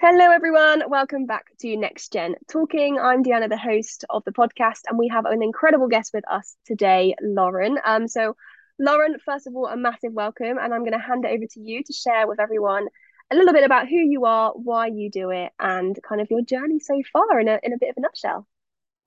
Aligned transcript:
Hello, 0.00 0.30
everyone. 0.30 0.88
Welcome 0.88 1.26
back 1.26 1.46
to 1.58 1.76
Next 1.76 2.12
Gen 2.12 2.36
Talking. 2.46 3.00
I'm 3.00 3.24
Deanna, 3.24 3.48
the 3.48 3.58
host 3.58 4.04
of 4.08 4.22
the 4.24 4.30
podcast, 4.30 4.82
and 4.88 4.96
we 4.96 5.08
have 5.08 5.24
an 5.24 5.42
incredible 5.42 5.88
guest 5.88 6.12
with 6.14 6.22
us 6.30 6.56
today, 6.64 7.16
Lauren. 7.20 7.78
Um, 7.84 8.06
so, 8.06 8.36
Lauren, 8.78 9.16
first 9.24 9.48
of 9.48 9.56
all, 9.56 9.66
a 9.66 9.76
massive 9.76 10.12
welcome, 10.12 10.56
and 10.56 10.72
I'm 10.72 10.82
going 10.82 10.92
to 10.92 11.00
hand 11.00 11.24
it 11.24 11.32
over 11.32 11.44
to 11.50 11.60
you 11.60 11.82
to 11.82 11.92
share 11.92 12.28
with 12.28 12.38
everyone 12.38 12.86
a 13.32 13.34
little 13.34 13.52
bit 13.52 13.64
about 13.64 13.88
who 13.88 13.96
you 13.96 14.24
are, 14.24 14.52
why 14.52 14.86
you 14.86 15.10
do 15.10 15.30
it, 15.30 15.50
and 15.58 15.98
kind 16.08 16.20
of 16.20 16.30
your 16.30 16.42
journey 16.42 16.78
so 16.78 17.02
far 17.12 17.40
in 17.40 17.48
a 17.48 17.58
in 17.64 17.72
a 17.72 17.78
bit 17.78 17.90
of 17.90 17.96
a 17.96 18.00
nutshell. 18.00 18.46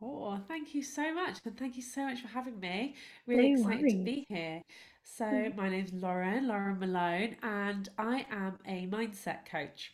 Oh, 0.01 0.41
thank 0.49 0.75
you 0.75 0.83
so 0.83 1.13
much, 1.13 1.37
and 1.45 1.57
thank 1.57 1.77
you 1.77 1.83
so 1.83 2.03
much 2.03 2.19
for 2.21 2.27
having 2.27 2.59
me. 2.59 2.95
Really 3.27 3.53
No 3.53 3.61
excited 3.61 3.89
to 3.91 4.03
be 4.03 4.25
here. 4.27 4.61
So, 5.03 5.53
my 5.55 5.69
name's 5.69 5.93
Lauren, 5.93 6.49
Lauren 6.49 6.79
Malone, 6.79 7.37
and 7.41 7.87
I 7.97 8.25
am 8.29 8.59
a 8.65 8.87
mindset 8.87 9.45
coach. 9.49 9.93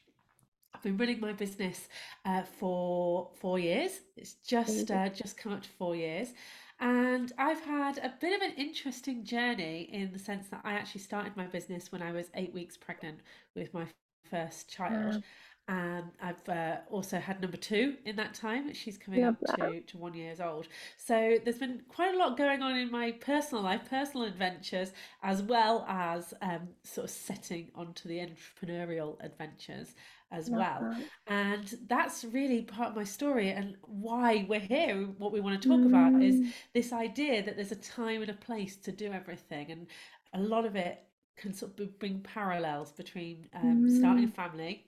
I've 0.77 0.83
been 0.83 0.97
running 0.97 1.19
my 1.19 1.33
business 1.33 1.89
uh, 2.23 2.43
for 2.43 3.31
four 3.41 3.57
years. 3.57 4.01
It's 4.15 4.33
just 4.45 4.91
uh, 4.91 5.09
just 5.09 5.35
come 5.35 5.51
up 5.51 5.63
to 5.63 5.69
four 5.69 5.95
years, 5.95 6.33
and 6.79 7.33
I've 7.39 7.61
had 7.61 7.97
a 7.97 8.13
bit 8.21 8.35
of 8.35 8.47
an 8.47 8.53
interesting 8.57 9.25
journey 9.25 9.89
in 9.91 10.11
the 10.13 10.19
sense 10.19 10.49
that 10.49 10.61
I 10.63 10.73
actually 10.73 11.01
started 11.01 11.35
my 11.35 11.47
business 11.47 11.91
when 11.91 12.03
I 12.03 12.11
was 12.11 12.29
eight 12.35 12.53
weeks 12.53 12.77
pregnant 12.77 13.21
with 13.55 13.73
my 13.73 13.87
first 14.29 14.69
child. 14.69 15.23
And 15.69 16.11
I've 16.21 16.47
uh, 16.47 16.77
also 16.89 17.19
had 17.19 17.41
number 17.41 17.57
two 17.57 17.95
in 18.05 18.15
that 18.15 18.33
time. 18.33 18.73
She's 18.73 18.97
coming 18.97 19.25
love 19.25 19.33
up 19.33 19.57
that. 19.57 19.71
to, 19.71 19.81
to 19.81 19.97
one 19.97 20.13
years 20.13 20.39
old. 20.39 20.67
So 20.95 21.39
there's 21.43 21.57
been 21.57 21.81
quite 21.89 22.15
a 22.15 22.17
lot 22.17 22.37
going 22.37 22.61
on 22.61 22.77
in 22.77 22.89
my 22.89 23.11
personal 23.11 23.63
life, 23.63 23.81
personal 23.89 24.27
adventures, 24.27 24.93
as 25.23 25.41
well 25.41 25.85
as 25.89 26.33
um, 26.41 26.69
sort 26.83 27.05
of 27.05 27.11
setting 27.11 27.69
onto 27.75 28.07
the 28.07 28.19
entrepreneurial 28.19 29.17
adventures 29.19 29.93
as 30.31 30.49
Love 30.49 30.55
well. 30.55 30.79
that. 30.79 31.09
And 31.27 31.73
that's 31.87 32.23
really 32.25 32.63
part 32.63 32.89
of 32.89 32.95
my 32.95 33.03
story 33.03 33.49
and 33.49 33.75
why 33.83 34.45
we're 34.49 34.59
here. 34.59 34.95
What 35.17 35.31
we 35.31 35.39
want 35.39 35.61
to 35.61 35.67
talk 35.67 35.85
about 35.85 36.21
is 36.21 36.41
Mm, 36.41 36.53
this 36.73 36.91
idea 36.93 37.43
that 37.43 37.55
there's 37.55 37.71
a 37.71 37.75
time 37.75 38.21
and 38.21 38.29
a 38.31 38.33
place 38.33 38.75
to 38.77 38.91
do 38.91 39.11
everything. 39.13 39.71
And 39.71 39.87
a 40.33 40.39
lot 40.39 40.65
of 40.65 40.75
it 40.75 41.03
can 41.37 41.53
sort 41.53 41.79
of 41.79 41.99
bring 41.99 42.21
parallels 42.21 42.91
between 42.91 43.47
um, 43.53 43.83
starting 43.87 44.23
a 44.25 44.27
mm, 44.27 44.31
family 44.31 44.85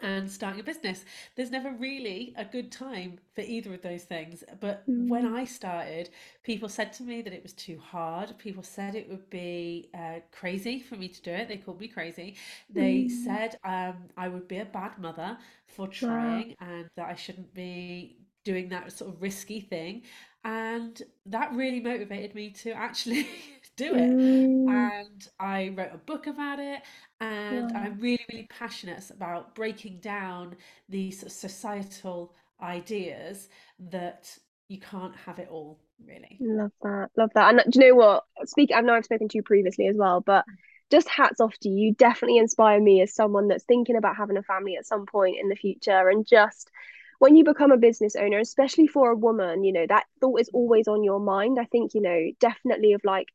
and 0.00 0.30
starting 0.30 0.60
a 0.60 0.64
business. 0.64 1.04
There's 1.36 1.50
never 1.50 1.72
really 1.72 2.34
a 2.36 2.44
good 2.44 2.70
time 2.70 3.18
for 3.34 3.40
either 3.42 3.74
of 3.74 3.82
those 3.82 4.04
things. 4.04 4.44
But 4.60 4.88
when 5.08 5.24
mm, 5.24 5.34
I 5.34 5.44
started, 5.44 6.10
people 6.42 6.68
said 6.68 6.92
to 6.94 7.02
me 7.02 7.22
that 7.22 7.32
it 7.32 7.42
was 7.42 7.52
too 7.52 7.78
hard. 7.78 8.36
People 8.38 8.62
said 8.62 8.94
it 8.94 9.08
would 9.08 9.28
be 9.30 9.90
uh, 9.94 10.20
crazy 10.32 10.80
for 10.80 10.96
me 10.96 11.08
to 11.08 11.22
do 11.22 11.30
it. 11.30 11.48
They 11.48 11.56
called 11.56 11.80
me 11.80 11.88
crazy. 11.88 12.36
They 12.72 13.08
mm. 13.08 13.10
said 13.10 13.56
um, 13.64 13.96
I 14.16 14.28
would 14.28 14.48
be 14.48 14.58
a 14.58 14.64
bad 14.64 14.98
mother 14.98 15.38
for 15.66 15.88
Wow. 16.00 16.44
trying 16.44 16.54
and 16.60 16.88
that 16.96 17.06
I 17.06 17.14
shouldn't 17.14 17.54
be 17.54 18.18
doing 18.44 18.68
that 18.70 18.92
sort 18.92 19.14
of 19.14 19.20
risky 19.22 19.60
thing. 19.60 20.02
And 20.44 21.02
that 21.26 21.52
really 21.52 21.80
motivated 21.80 22.34
me 22.34 22.50
to 22.50 22.70
actually 22.72 23.28
do 23.78 23.94
it. 23.96 24.10
Mm, 24.10 24.90
And 24.90 25.26
I 25.40 25.70
wrote 25.76 25.92
a 25.94 25.98
book 25.98 26.26
about 26.26 26.58
it 26.60 26.82
and 27.20 27.72
wow. 27.72 27.74
I'm 27.74 27.98
really, 28.00 28.24
really 28.30 28.48
passionate 28.50 29.10
about 29.10 29.54
breaking 29.54 30.00
down 30.00 30.56
these 30.88 31.32
societal 31.32 32.34
ideas 32.60 33.48
that 33.90 34.36
you 34.68 34.78
can't 34.80 35.16
have 35.16 35.38
it 35.38 35.48
all, 35.50 35.80
really. 36.06 36.40
Love 36.40 36.72
that. 36.82 37.10
Love 37.16 37.30
that. 37.34 37.50
And 37.54 37.72
do 37.72 37.80
you 37.80 37.88
know 37.90 37.96
what? 37.96 38.24
Speak, 38.46 38.70
I 38.74 38.80
know 38.80 38.94
I've 38.94 39.04
spoken 39.04 39.28
to 39.28 39.38
you 39.38 39.42
previously 39.42 39.88
as 39.88 39.96
well, 39.96 40.20
but 40.20 40.44
just 40.90 41.08
hats 41.08 41.40
off 41.40 41.56
to 41.60 41.68
you. 41.68 41.88
You 41.88 41.94
definitely 41.94 42.38
inspire 42.38 42.80
me 42.80 43.02
as 43.02 43.14
someone 43.14 43.48
that's 43.48 43.64
thinking 43.64 43.96
about 43.96 44.16
having 44.16 44.36
a 44.36 44.42
family 44.42 44.76
at 44.76 44.86
some 44.86 45.06
point 45.06 45.36
in 45.40 45.48
the 45.48 45.56
future. 45.56 46.08
And 46.08 46.26
just 46.26 46.70
when 47.18 47.36
you 47.36 47.44
become 47.44 47.72
a 47.72 47.76
business 47.76 48.14
owner, 48.14 48.38
especially 48.38 48.86
for 48.86 49.10
a 49.10 49.16
woman, 49.16 49.64
you 49.64 49.72
know, 49.72 49.86
that 49.88 50.06
thought 50.20 50.40
is 50.40 50.50
always 50.52 50.86
on 50.86 51.02
your 51.02 51.18
mind. 51.20 51.58
I 51.60 51.64
think, 51.64 51.94
you 51.94 52.00
know, 52.00 52.30
definitely 52.40 52.92
of 52.92 53.00
like, 53.04 53.28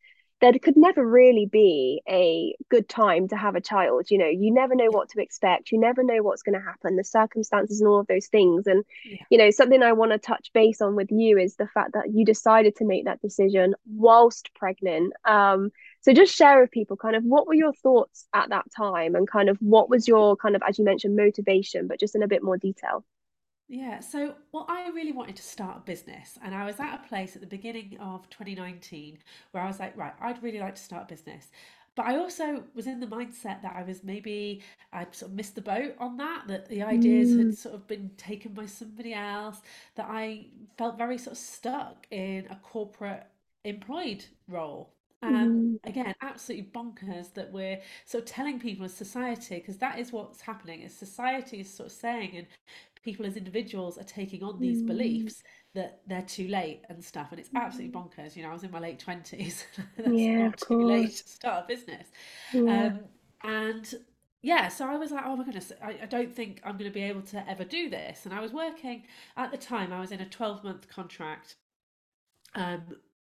there 0.44 0.60
could 0.60 0.76
never 0.76 1.08
really 1.08 1.46
be 1.46 2.02
a 2.06 2.54
good 2.68 2.90
time 2.90 3.30
to 3.30 3.38
have 3.38 3.56
a 3.56 3.62
child. 3.62 4.12
You 4.12 4.18
know, 4.18 4.28
you 4.28 4.54
never 4.54 4.76
know 4.76 4.90
what 4.90 5.08
to 5.12 5.22
expect. 5.22 5.72
You 5.72 5.80
never 5.80 6.04
know 6.04 6.22
what's 6.22 6.42
going 6.42 6.60
to 6.60 6.66
happen, 6.66 6.98
the 6.98 7.04
circumstances 7.06 7.80
and 7.80 7.88
all 7.88 8.02
of 8.02 8.08
those 8.08 8.28
things. 8.28 8.68
And 8.68 8.84
yeah, 9.06 9.18
you 9.30 9.38
know, 9.38 9.52
something 9.52 9.82
I 9.82 9.94
want 9.94 10.12
to 10.12 10.18
touch 10.18 10.52
base 10.54 10.82
on 10.82 10.98
with 10.98 11.12
you 11.12 11.38
is 11.38 11.56
the 11.56 11.68
fact 11.68 11.94
that 11.94 12.14
you 12.14 12.26
decided 12.26 12.76
to 12.76 12.86
make 12.86 13.06
that 13.06 13.22
decision 13.22 13.74
whilst 13.96 14.54
pregnant. 14.54 15.14
Um, 15.24 15.72
so 16.02 16.12
just 16.12 16.36
share 16.36 16.60
with 16.60 16.72
people 16.72 16.98
kind 16.98 17.16
of 17.16 17.24
what 17.24 17.48
were 17.48 17.54
your 17.54 17.74
thoughts 17.74 18.28
at 18.34 18.50
that 18.50 18.66
time 18.76 19.16
and 19.16 19.26
kind 19.26 19.48
of 19.48 19.58
what 19.62 19.90
was 19.90 20.10
your 20.10 20.36
kind 20.36 20.58
of, 20.58 20.62
as 20.68 20.78
you 20.78 20.84
mentioned, 20.84 21.16
motivation, 21.16 21.88
but 21.88 22.02
just 22.02 22.16
in 22.16 22.24
a 22.24 22.28
bit 22.28 22.44
more 22.44 22.58
detail. 22.58 23.06
Yeah. 23.68 24.00
So, 24.02 24.36
well, 24.52 24.66
I 24.70 24.90
really 24.90 25.12
wanted 25.12 25.36
to 25.38 25.44
start 25.44 25.78
a 25.78 25.80
business, 25.82 26.38
and 26.44 26.54
I 26.54 26.66
was 26.66 26.80
at 26.80 26.96
a 27.04 27.08
place 27.08 27.36
at 27.36 27.42
the 27.42 27.48
beginning 27.48 27.98
of 28.00 28.30
2019 28.30 29.20
where 29.52 29.64
I 29.64 29.68
was 29.68 29.80
like, 29.80 29.96
right, 29.98 30.14
I'd 30.22 30.44
really 30.44 30.60
like 30.60 30.76
to 30.76 30.82
start 30.82 31.04
a 31.04 31.14
business. 31.14 31.48
But 31.96 32.08
I 32.08 32.18
also 32.18 32.64
was 32.74 32.88
in 32.88 33.00
the 33.00 33.08
mindset 33.08 33.62
that 33.62 33.76
I 33.76 33.84
was 33.84 34.04
maybe 34.04 34.64
I'd 34.92 35.14
sort 35.16 35.32
of 35.32 35.36
missed 35.38 35.56
the 35.56 35.62
boat 35.62 35.96
on 36.00 36.18
that, 36.18 36.46
that 36.48 36.68
the 36.68 36.82
ideas 36.84 37.36
had 37.36 37.54
Mm, 37.54 37.56
sort 37.56 37.76
of 37.76 37.88
been 37.88 38.12
taken 38.18 38.54
by 38.54 38.66
somebody 38.66 39.14
else, 39.14 39.62
that 39.96 40.08
I 40.10 40.48
felt 40.78 40.98
very 40.98 41.18
sort 41.18 41.34
of 41.34 41.38
stuck 41.38 42.08
in 42.12 42.48
a 42.50 42.56
corporate 42.64 43.28
employed 43.64 44.26
role. 44.48 44.94
Um, 45.22 45.50
mm, 45.54 45.78
again, 45.86 46.14
absolutely 46.22 46.70
bonkers 46.74 47.34
that 47.36 47.52
we're 47.54 47.80
sort 48.06 48.24
of 48.24 48.30
telling 48.30 48.60
people 48.60 48.86
as 48.86 48.94
society, 48.94 49.56
because 49.56 49.78
that 49.78 50.00
is 50.00 50.12
what's 50.12 50.42
happening, 50.42 50.82
is 50.82 50.94
society 50.94 51.60
is 51.62 51.72
sort 51.74 51.88
of 51.88 51.94
saying, 51.94 52.36
and 52.38 52.48
people 53.04 53.26
as 53.26 53.38
individuals 53.38 53.98
are 53.98 54.04
taking 54.04 54.44
on 54.44 54.60
these 54.60 54.82
mm, 54.82 54.88
beliefs 54.88 55.44
that 55.76 56.02
they're 56.08 56.22
too 56.22 56.48
late 56.48 56.82
and 56.90 57.04
stuff. 57.04 57.28
And 57.32 57.40
it's 57.40 57.50
absolutely 57.56 57.94
mm. 58.00 58.04
bonkers. 58.04 58.36
You 58.36 58.44
know, 58.44 58.50
I 58.50 58.54
was 58.54 58.64
in 58.64 58.72
my 58.72 58.80
late 58.80 59.04
20s. 59.06 59.66
That's 59.98 60.10
Yeah, 60.12 60.48
not 60.48 60.58
too 60.58 60.84
late 60.84 61.12
to 61.12 61.30
start 61.30 61.66
a 61.66 61.68
business. 61.68 62.08
Yeah. 62.54 62.88
Um, 62.88 63.00
and 63.44 63.94
yeah, 64.42 64.68
so 64.68 64.88
I 64.88 64.98
was 64.98 65.12
like, 65.12 65.24
oh 65.26 65.36
my 65.36 65.44
goodness, 65.46 65.72
I, 65.82 66.00
I 66.04 66.06
don't 66.06 66.34
think 66.34 66.62
I'm 66.64 66.78
going 66.78 66.90
to 66.90 66.94
be 66.94 67.04
able 67.04 67.22
to 67.24 67.50
ever 67.50 67.64
do 67.64 67.90
this. 67.90 68.26
And 68.26 68.34
I 68.34 68.42
was 68.42 68.54
working 68.54 69.04
at 69.38 69.52
the 69.52 69.58
time, 69.58 69.94
I 69.94 70.00
was 70.00 70.12
in 70.12 70.22
a 70.22 70.30
12 70.30 70.64
month 70.64 70.88
contract 70.90 71.56
um, 72.56 72.82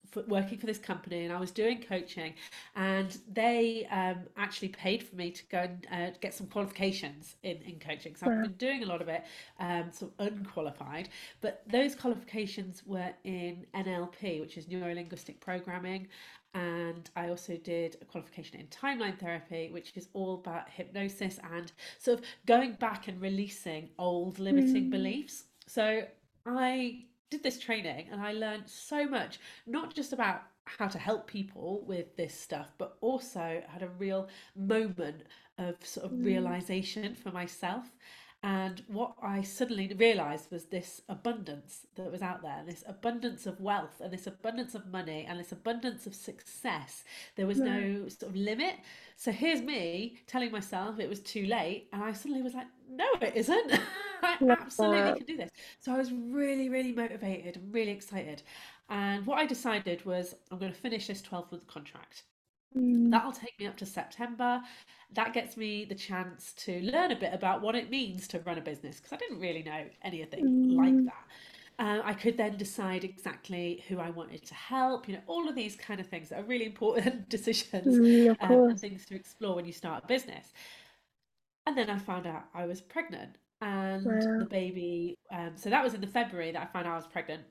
for 0.09 0.23
working 0.27 0.57
for 0.57 0.65
this 0.65 0.77
company 0.77 1.23
and 1.25 1.33
I 1.33 1.39
was 1.39 1.51
doing 1.51 1.81
coaching 1.81 2.33
and 2.75 3.17
they 3.31 3.87
um, 3.91 4.19
actually 4.37 4.69
paid 4.69 5.03
for 5.03 5.15
me 5.15 5.31
to 5.31 5.43
go 5.49 5.59
and 5.59 5.87
uh, 5.91 6.11
get 6.19 6.33
some 6.33 6.47
qualifications 6.47 7.35
in, 7.43 7.57
in 7.61 7.79
coaching. 7.79 8.15
So 8.15 8.27
I've 8.27 8.41
been 8.41 8.53
doing 8.53 8.83
a 8.83 8.85
lot 8.85 9.01
of 9.01 9.07
it 9.07 9.23
um, 9.59 9.91
sort 9.91 10.11
of 10.19 10.27
unqualified, 10.27 11.09
but 11.41 11.63
those 11.67 11.95
qualifications 11.95 12.83
were 12.85 13.13
in 13.23 13.65
NLP, 13.73 14.41
which 14.41 14.57
is 14.57 14.67
neuro 14.67 14.93
linguistic 14.93 15.39
programming. 15.39 16.07
And 16.53 17.09
I 17.15 17.29
also 17.29 17.55
did 17.55 17.97
a 18.01 18.05
qualification 18.05 18.59
in 18.59 18.67
timeline 18.67 19.17
therapy, 19.17 19.69
which 19.71 19.93
is 19.95 20.09
all 20.13 20.35
about 20.35 20.69
hypnosis 20.69 21.39
and 21.53 21.71
sort 21.97 22.19
of 22.19 22.25
going 22.45 22.73
back 22.73 23.07
and 23.07 23.21
releasing 23.21 23.89
old 23.97 24.37
limiting 24.39 24.89
Mm, 24.89 24.89
beliefs. 24.89 25.45
So 25.67 26.03
I 26.45 27.05
did 27.31 27.41
this 27.41 27.57
training 27.57 28.09
and 28.11 28.21
I 28.21 28.33
learned 28.33 28.63
so 28.67 29.07
much, 29.07 29.39
not 29.65 29.95
just 29.95 30.13
about 30.13 30.43
how 30.65 30.87
to 30.87 30.99
help 30.99 31.25
people 31.25 31.83
with 31.87 32.15
this 32.15 32.39
stuff, 32.39 32.71
but 32.77 32.97
also 33.01 33.63
had 33.67 33.81
a 33.81 33.89
real 33.97 34.27
moment 34.55 35.23
of 35.57 35.75
sort 35.83 36.05
of 36.05 36.11
mm, 36.11 36.25
realization 36.25 37.15
for 37.15 37.31
myself. 37.31 37.85
And 38.43 38.81
what 38.87 39.13
I 39.21 39.43
suddenly 39.43 39.93
realized 39.93 40.49
was 40.49 40.65
this 40.65 41.03
abundance 41.07 41.85
that 41.95 42.11
was 42.11 42.23
out 42.23 42.41
there, 42.41 42.63
this 42.65 42.83
abundance 42.87 43.45
of 43.45 43.61
wealth 43.61 44.01
and 44.01 44.11
this 44.11 44.25
abundance 44.25 44.73
of 44.73 44.87
money 44.87 45.27
and 45.29 45.39
this 45.39 45.51
abundance 45.51 46.07
of 46.07 46.15
success. 46.15 47.03
There 47.35 47.45
was 47.45 47.59
no 47.59 48.07
sort 48.07 48.31
of 48.31 48.35
limit. 48.35 48.77
So 49.15 49.31
here's 49.31 49.61
me 49.61 50.17
telling 50.25 50.51
myself 50.51 50.99
it 50.99 51.07
was 51.07 51.19
too 51.19 51.45
late. 51.45 51.87
And 51.93 52.03
I 52.03 52.13
suddenly 52.13 52.41
was 52.41 52.55
like, 52.55 52.65
no, 52.95 53.05
it 53.21 53.35
isn't. 53.35 53.79
I 54.23 54.37
Love 54.39 54.59
absolutely 54.61 55.01
that. 55.01 55.17
can 55.17 55.25
do 55.25 55.37
this. 55.37 55.51
So 55.79 55.93
I 55.93 55.97
was 55.97 56.11
really, 56.11 56.69
really 56.69 56.91
motivated 56.91 57.57
and 57.57 57.73
really 57.73 57.91
excited. 57.91 58.43
And 58.89 59.25
what 59.25 59.39
I 59.39 59.45
decided 59.45 60.05
was 60.05 60.35
I'm 60.51 60.59
going 60.59 60.71
to 60.71 60.77
finish 60.77 61.07
this 61.07 61.21
12 61.21 61.51
month 61.51 61.67
contract. 61.67 62.23
Mm, 62.77 63.11
That'll 63.11 63.31
take 63.31 63.59
me 63.59 63.67
up 63.67 63.77
to 63.77 63.85
September. 63.85 64.61
That 65.13 65.33
gets 65.33 65.57
me 65.57 65.85
the 65.85 65.95
chance 65.95 66.53
to 66.57 66.81
learn 66.81 67.11
a 67.11 67.15
bit 67.15 67.33
about 67.33 67.61
what 67.61 67.75
it 67.75 67.89
means 67.89 68.27
to 68.29 68.39
run 68.39 68.57
a 68.57 68.61
business 68.61 68.97
because 68.97 69.13
I 69.13 69.17
didn't 69.17 69.39
really 69.39 69.63
know 69.63 69.85
anything 70.03 70.75
like 70.75 70.93
mm, 70.93 71.05
that. 71.05 71.25
Uh, 71.79 72.01
I 72.03 72.13
could 72.13 72.37
then 72.37 72.57
decide 72.57 73.03
exactly 73.03 73.83
who 73.87 73.99
I 73.99 74.11
wanted 74.11 74.45
to 74.45 74.53
help, 74.53 75.07
you 75.07 75.15
know, 75.15 75.21
all 75.25 75.49
of 75.49 75.55
these 75.55 75.75
kind 75.75 75.99
of 75.99 76.07
things 76.07 76.29
that 76.29 76.39
are 76.39 76.43
really 76.43 76.65
important 76.65 77.27
decisions 77.29 77.97
mm, 77.97 78.37
um, 78.39 78.69
and 78.69 78.79
things 78.79 79.05
to 79.07 79.15
explore 79.15 79.55
when 79.55 79.65
you 79.65 79.73
start 79.73 80.03
a 80.03 80.07
business. 80.07 80.53
And 81.71 81.77
then 81.77 81.89
I 81.89 81.97
found 81.99 82.27
out 82.27 82.47
I 82.53 82.65
was 82.65 82.81
pregnant 82.81 83.37
and 83.61 84.41
the 84.41 84.45
baby, 84.49 85.17
um, 85.31 85.51
so 85.55 85.69
that 85.69 85.81
was 85.81 85.93
in 85.93 86.01
the 86.01 86.07
February 86.07 86.51
that 86.51 86.61
I 86.61 86.65
found 86.65 86.85
out 86.85 86.91
I 86.91 86.95
was 86.97 87.07
pregnant. 87.07 87.43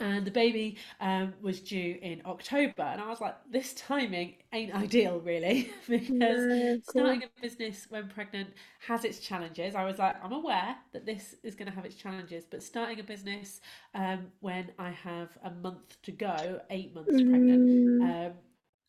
and 0.00 0.26
the 0.26 0.30
baby 0.30 0.78
um, 1.02 1.34
was 1.42 1.60
due 1.60 1.98
in 2.00 2.22
October. 2.24 2.84
And 2.84 3.02
I 3.02 3.08
was 3.10 3.20
like, 3.20 3.36
this 3.50 3.74
timing 3.74 4.36
ain't 4.54 4.74
ideal, 4.74 5.20
really, 5.20 5.70
because 5.90 6.80
starting 6.88 7.22
a 7.24 7.42
business 7.42 7.84
when 7.90 8.08
pregnant 8.08 8.48
has 8.78 9.04
its 9.04 9.18
challenges. 9.18 9.74
I 9.74 9.84
was 9.84 9.98
like, 9.98 10.16
I'm 10.24 10.32
aware 10.32 10.74
that 10.94 11.04
this 11.04 11.34
is 11.42 11.54
going 11.54 11.68
to 11.68 11.74
have 11.74 11.84
its 11.84 11.96
challenges, 11.96 12.44
but 12.50 12.62
starting 12.62 12.98
a 12.98 13.02
business 13.02 13.60
um, 13.94 14.28
when 14.40 14.70
I 14.78 14.88
have 14.92 15.36
a 15.44 15.50
month 15.50 16.00
to 16.04 16.12
go, 16.12 16.62
eight 16.70 16.94
months 16.94 17.20
mm. 17.20 17.28
pregnant, 17.28 17.62
um, 18.00 18.32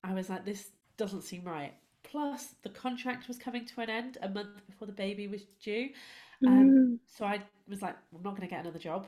I 0.06 0.14
was 0.14 0.30
like, 0.30 0.46
this 0.46 0.70
doesn't 0.96 1.24
seem 1.24 1.44
right. 1.44 1.74
Plus, 2.04 2.56
the 2.64 2.70
contract 2.70 3.28
was 3.28 3.38
coming 3.38 3.66
to 3.66 3.82
an 3.82 3.90
end 3.90 4.18
a 4.22 4.30
month 4.30 4.66
before 4.66 4.88
the 4.88 4.94
baby 4.94 5.28
was 5.28 5.44
due. 5.64 5.90
Um, 6.48 6.70
mm. 6.70 7.00
So 7.06 7.26
I 7.26 7.42
was 7.68 7.82
like, 7.82 7.96
I'm 8.16 8.24
not 8.24 8.32
going 8.32 8.48
to 8.48 8.48
get 8.48 8.62
another 8.62 8.80
job 8.80 9.06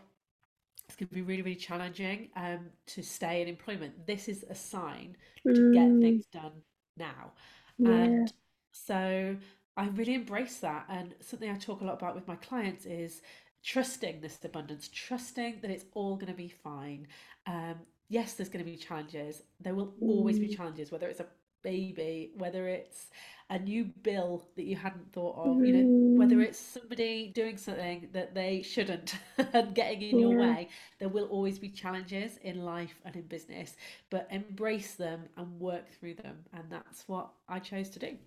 it's 0.91 0.97
going 0.97 1.07
to 1.07 1.15
be 1.15 1.21
really, 1.21 1.41
really 1.41 1.55
challenging 1.55 2.29
um, 2.35 2.67
to 2.85 3.01
stay 3.01 3.41
in 3.41 3.47
employment. 3.47 4.05
This 4.05 4.27
is 4.27 4.43
a 4.49 4.55
sign 4.55 5.15
to 5.47 5.53
mm. 5.53 5.73
get 5.73 6.01
things 6.01 6.25
done 6.25 6.51
now. 6.97 7.31
Yeah. 7.77 7.91
And 7.91 8.33
so 8.73 9.37
I 9.77 9.87
really 9.87 10.15
embrace 10.15 10.57
that. 10.57 10.85
And 10.89 11.15
something 11.21 11.49
I 11.49 11.55
talk 11.55 11.79
a 11.79 11.85
lot 11.85 11.93
about 11.93 12.13
with 12.13 12.27
my 12.27 12.35
clients 12.35 12.85
is 12.85 13.21
trusting 13.63 14.19
this 14.19 14.37
abundance, 14.43 14.89
trusting 14.89 15.59
that 15.61 15.71
it's 15.71 15.85
all 15.93 16.15
going 16.15 16.27
to 16.27 16.33
be 16.33 16.49
fine. 16.49 17.07
Um, 17.47 17.75
yes, 18.09 18.33
there's 18.33 18.49
going 18.49 18.65
to 18.65 18.69
be 18.69 18.75
challenges. 18.75 19.43
There 19.61 19.75
will 19.75 19.93
always 20.01 20.39
be 20.39 20.49
mm. 20.49 20.57
challenges, 20.57 20.91
whether 20.91 21.07
it's 21.07 21.21
a 21.21 21.27
baby, 21.63 22.31
whether 22.35 22.67
it's 22.67 23.07
a 23.49 23.59
new 23.59 23.83
bill 23.83 24.47
that 24.55 24.63
you 24.63 24.77
hadn't 24.77 25.11
thought 25.11 25.35
of, 25.37 25.57
mm. 25.57 25.67
you 25.67 25.73
know, 25.73 26.17
whether 26.17 26.37
mm. 26.37 26.45
it's 26.45 26.57
somebody 26.57 27.31
doing 27.35 27.57
something 27.57 28.07
that 28.13 28.33
they 28.33 28.61
shouldn't 28.61 29.15
and 29.53 29.75
getting 29.75 30.01
in 30.01 30.19
yeah. 30.19 30.27
your 30.27 30.39
way, 30.39 30.69
there 30.99 31.09
will 31.09 31.25
always 31.25 31.59
be 31.59 31.67
challenges 31.67 32.37
in 32.43 32.63
life 32.63 32.95
and 33.03 33.13
in 33.15 33.23
business, 33.23 33.75
but 34.09 34.25
embrace 34.31 34.93
them 34.93 35.23
and 35.35 35.59
work 35.59 35.83
through 35.99 36.15
them. 36.15 36.37
And 36.53 36.63
that's 36.69 37.07
what 37.07 37.29
I 37.49 37.59
chose 37.59 37.89
to 37.89 37.99
do. 37.99 38.17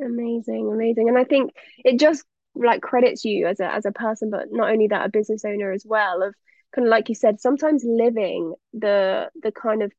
Amazing, 0.00 0.70
amazing. 0.72 1.08
And 1.08 1.18
I 1.18 1.24
think 1.24 1.52
it 1.84 1.98
just 1.98 2.24
like 2.54 2.80
credits 2.80 3.24
you 3.24 3.46
as 3.46 3.58
a 3.58 3.66
as 3.66 3.84
a 3.84 3.92
person, 3.92 4.30
but 4.30 4.46
not 4.52 4.70
only 4.70 4.86
that, 4.88 5.06
a 5.06 5.08
business 5.08 5.44
owner 5.44 5.72
as 5.72 5.84
well, 5.84 6.22
of 6.22 6.34
kind 6.72 6.86
of 6.86 6.90
like 6.90 7.08
you 7.08 7.16
said, 7.16 7.40
sometimes 7.40 7.82
living 7.84 8.54
the 8.72 9.28
the 9.42 9.50
kind 9.50 9.82
of 9.82 9.92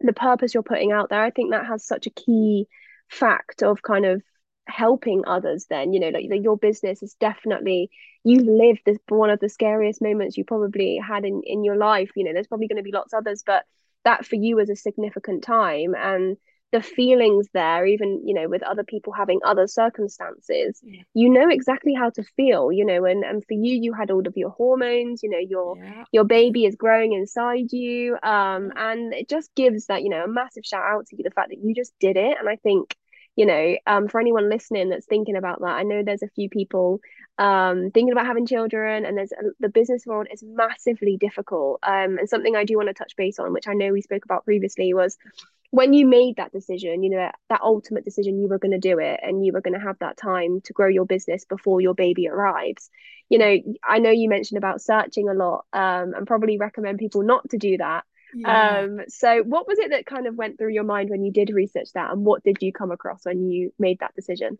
the 0.00 0.12
purpose 0.12 0.54
you're 0.54 0.62
putting 0.62 0.92
out 0.92 1.10
there. 1.10 1.22
I 1.22 1.30
think 1.30 1.50
that 1.50 1.66
has 1.66 1.84
such 1.84 2.06
a 2.06 2.10
key 2.10 2.66
fact 3.08 3.62
of 3.62 3.82
kind 3.82 4.06
of 4.06 4.22
helping 4.68 5.24
others 5.26 5.66
then 5.68 5.92
you 5.92 5.98
know 5.98 6.10
like 6.10 6.44
your 6.44 6.56
business 6.56 7.02
is 7.02 7.14
definitely 7.14 7.90
you've 8.22 8.46
lived 8.46 8.80
this 8.86 8.98
one 9.08 9.30
of 9.30 9.40
the 9.40 9.48
scariest 9.48 10.00
moments 10.00 10.36
you 10.36 10.44
probably 10.44 10.96
had 10.96 11.24
in 11.24 11.42
in 11.44 11.64
your 11.64 11.76
life 11.76 12.10
you 12.14 12.24
know 12.24 12.32
there's 12.32 12.46
probably 12.46 12.68
going 12.68 12.76
to 12.76 12.82
be 12.82 12.92
lots 12.92 13.12
others 13.12 13.42
but 13.44 13.64
that 14.04 14.24
for 14.24 14.36
you 14.36 14.56
was 14.56 14.70
a 14.70 14.76
significant 14.76 15.42
time 15.42 15.94
and 15.96 16.36
the 16.72 16.82
feelings 16.82 17.48
there 17.52 17.86
even 17.86 18.20
you 18.24 18.34
know 18.34 18.48
with 18.48 18.62
other 18.62 18.84
people 18.84 19.12
having 19.12 19.40
other 19.44 19.66
circumstances 19.66 20.80
yeah. 20.82 21.02
you 21.14 21.28
know 21.28 21.48
exactly 21.48 21.94
how 21.94 22.10
to 22.10 22.22
feel 22.36 22.70
you 22.70 22.84
know 22.84 23.04
and 23.04 23.24
and 23.24 23.44
for 23.46 23.54
you 23.54 23.74
you 23.74 23.92
had 23.92 24.10
all 24.10 24.26
of 24.26 24.36
your 24.36 24.50
hormones 24.50 25.22
you 25.22 25.30
know 25.30 25.38
your 25.38 25.76
yeah. 25.76 26.04
your 26.12 26.24
baby 26.24 26.64
is 26.64 26.76
growing 26.76 27.12
inside 27.12 27.72
you 27.72 28.16
um 28.22 28.72
and 28.76 29.12
it 29.14 29.28
just 29.28 29.54
gives 29.54 29.86
that 29.86 30.02
you 30.02 30.08
know 30.08 30.24
a 30.24 30.28
massive 30.28 30.64
shout 30.64 30.84
out 30.84 31.06
to 31.06 31.16
you 31.16 31.24
the 31.24 31.30
fact 31.30 31.48
that 31.50 31.62
you 31.62 31.74
just 31.74 31.92
did 31.98 32.16
it 32.16 32.36
and 32.38 32.48
i 32.48 32.56
think 32.56 32.94
you 33.36 33.46
know 33.46 33.76
um 33.86 34.08
for 34.08 34.20
anyone 34.20 34.48
listening 34.48 34.90
that's 34.90 35.06
thinking 35.06 35.36
about 35.36 35.60
that 35.60 35.74
i 35.74 35.82
know 35.82 36.02
there's 36.02 36.22
a 36.22 36.28
few 36.34 36.48
people 36.48 37.00
um 37.38 37.90
thinking 37.92 38.12
about 38.12 38.26
having 38.26 38.46
children 38.46 39.06
and 39.06 39.16
there's 39.16 39.32
a, 39.32 39.44
the 39.60 39.68
business 39.68 40.04
world 40.04 40.26
is 40.32 40.42
massively 40.46 41.16
difficult 41.16 41.80
um 41.82 42.18
and 42.18 42.28
something 42.28 42.54
i 42.54 42.64
do 42.64 42.76
want 42.76 42.88
to 42.88 42.94
touch 42.94 43.14
base 43.16 43.38
on 43.38 43.52
which 43.52 43.68
i 43.68 43.74
know 43.74 43.92
we 43.92 44.02
spoke 44.02 44.24
about 44.24 44.44
previously 44.44 44.92
was 44.94 45.16
when 45.70 45.92
you 45.92 46.06
made 46.06 46.36
that 46.36 46.52
decision, 46.52 47.02
you 47.02 47.10
know, 47.10 47.30
that 47.48 47.60
ultimate 47.62 48.04
decision, 48.04 48.40
you 48.40 48.48
were 48.48 48.58
going 48.58 48.72
to 48.72 48.78
do 48.78 48.98
it 48.98 49.20
and 49.22 49.44
you 49.44 49.52
were 49.52 49.60
going 49.60 49.78
to 49.78 49.84
have 49.84 49.98
that 50.00 50.16
time 50.16 50.60
to 50.62 50.72
grow 50.72 50.88
your 50.88 51.06
business 51.06 51.44
before 51.44 51.80
your 51.80 51.94
baby 51.94 52.28
arrives. 52.28 52.90
You 53.28 53.38
know, 53.38 53.56
I 53.84 53.98
know 53.98 54.10
you 54.10 54.28
mentioned 54.28 54.58
about 54.58 54.82
searching 54.82 55.28
a 55.28 55.34
lot 55.34 55.64
um, 55.72 56.14
and 56.14 56.26
probably 56.26 56.58
recommend 56.58 56.98
people 56.98 57.22
not 57.22 57.48
to 57.50 57.58
do 57.58 57.78
that. 57.78 58.04
Yeah. 58.34 58.80
Um, 58.80 59.00
so 59.08 59.42
what 59.42 59.68
was 59.68 59.78
it 59.78 59.90
that 59.90 60.06
kind 60.06 60.26
of 60.26 60.34
went 60.34 60.58
through 60.58 60.72
your 60.72 60.84
mind 60.84 61.10
when 61.10 61.22
you 61.22 61.32
did 61.32 61.50
research 61.50 61.92
that 61.94 62.12
and 62.12 62.24
what 62.24 62.42
did 62.42 62.58
you 62.60 62.72
come 62.72 62.90
across 62.90 63.24
when 63.24 63.48
you 63.48 63.72
made 63.78 64.00
that 64.00 64.14
decision? 64.14 64.58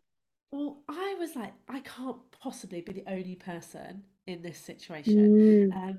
Well, 0.53 0.79
I 0.89 1.17
was 1.19 1.35
like, 1.35 1.53
I 1.69 1.81
can't 1.81 2.19
possibly 2.41 2.81
be 2.81 2.93
the 2.93 3.05
only 3.09 3.37
person 3.37 4.05
in 4.27 4.43
this 4.43 4.59
situation. 4.59 5.71
Mm. 5.73 5.77
Um, 5.77 5.99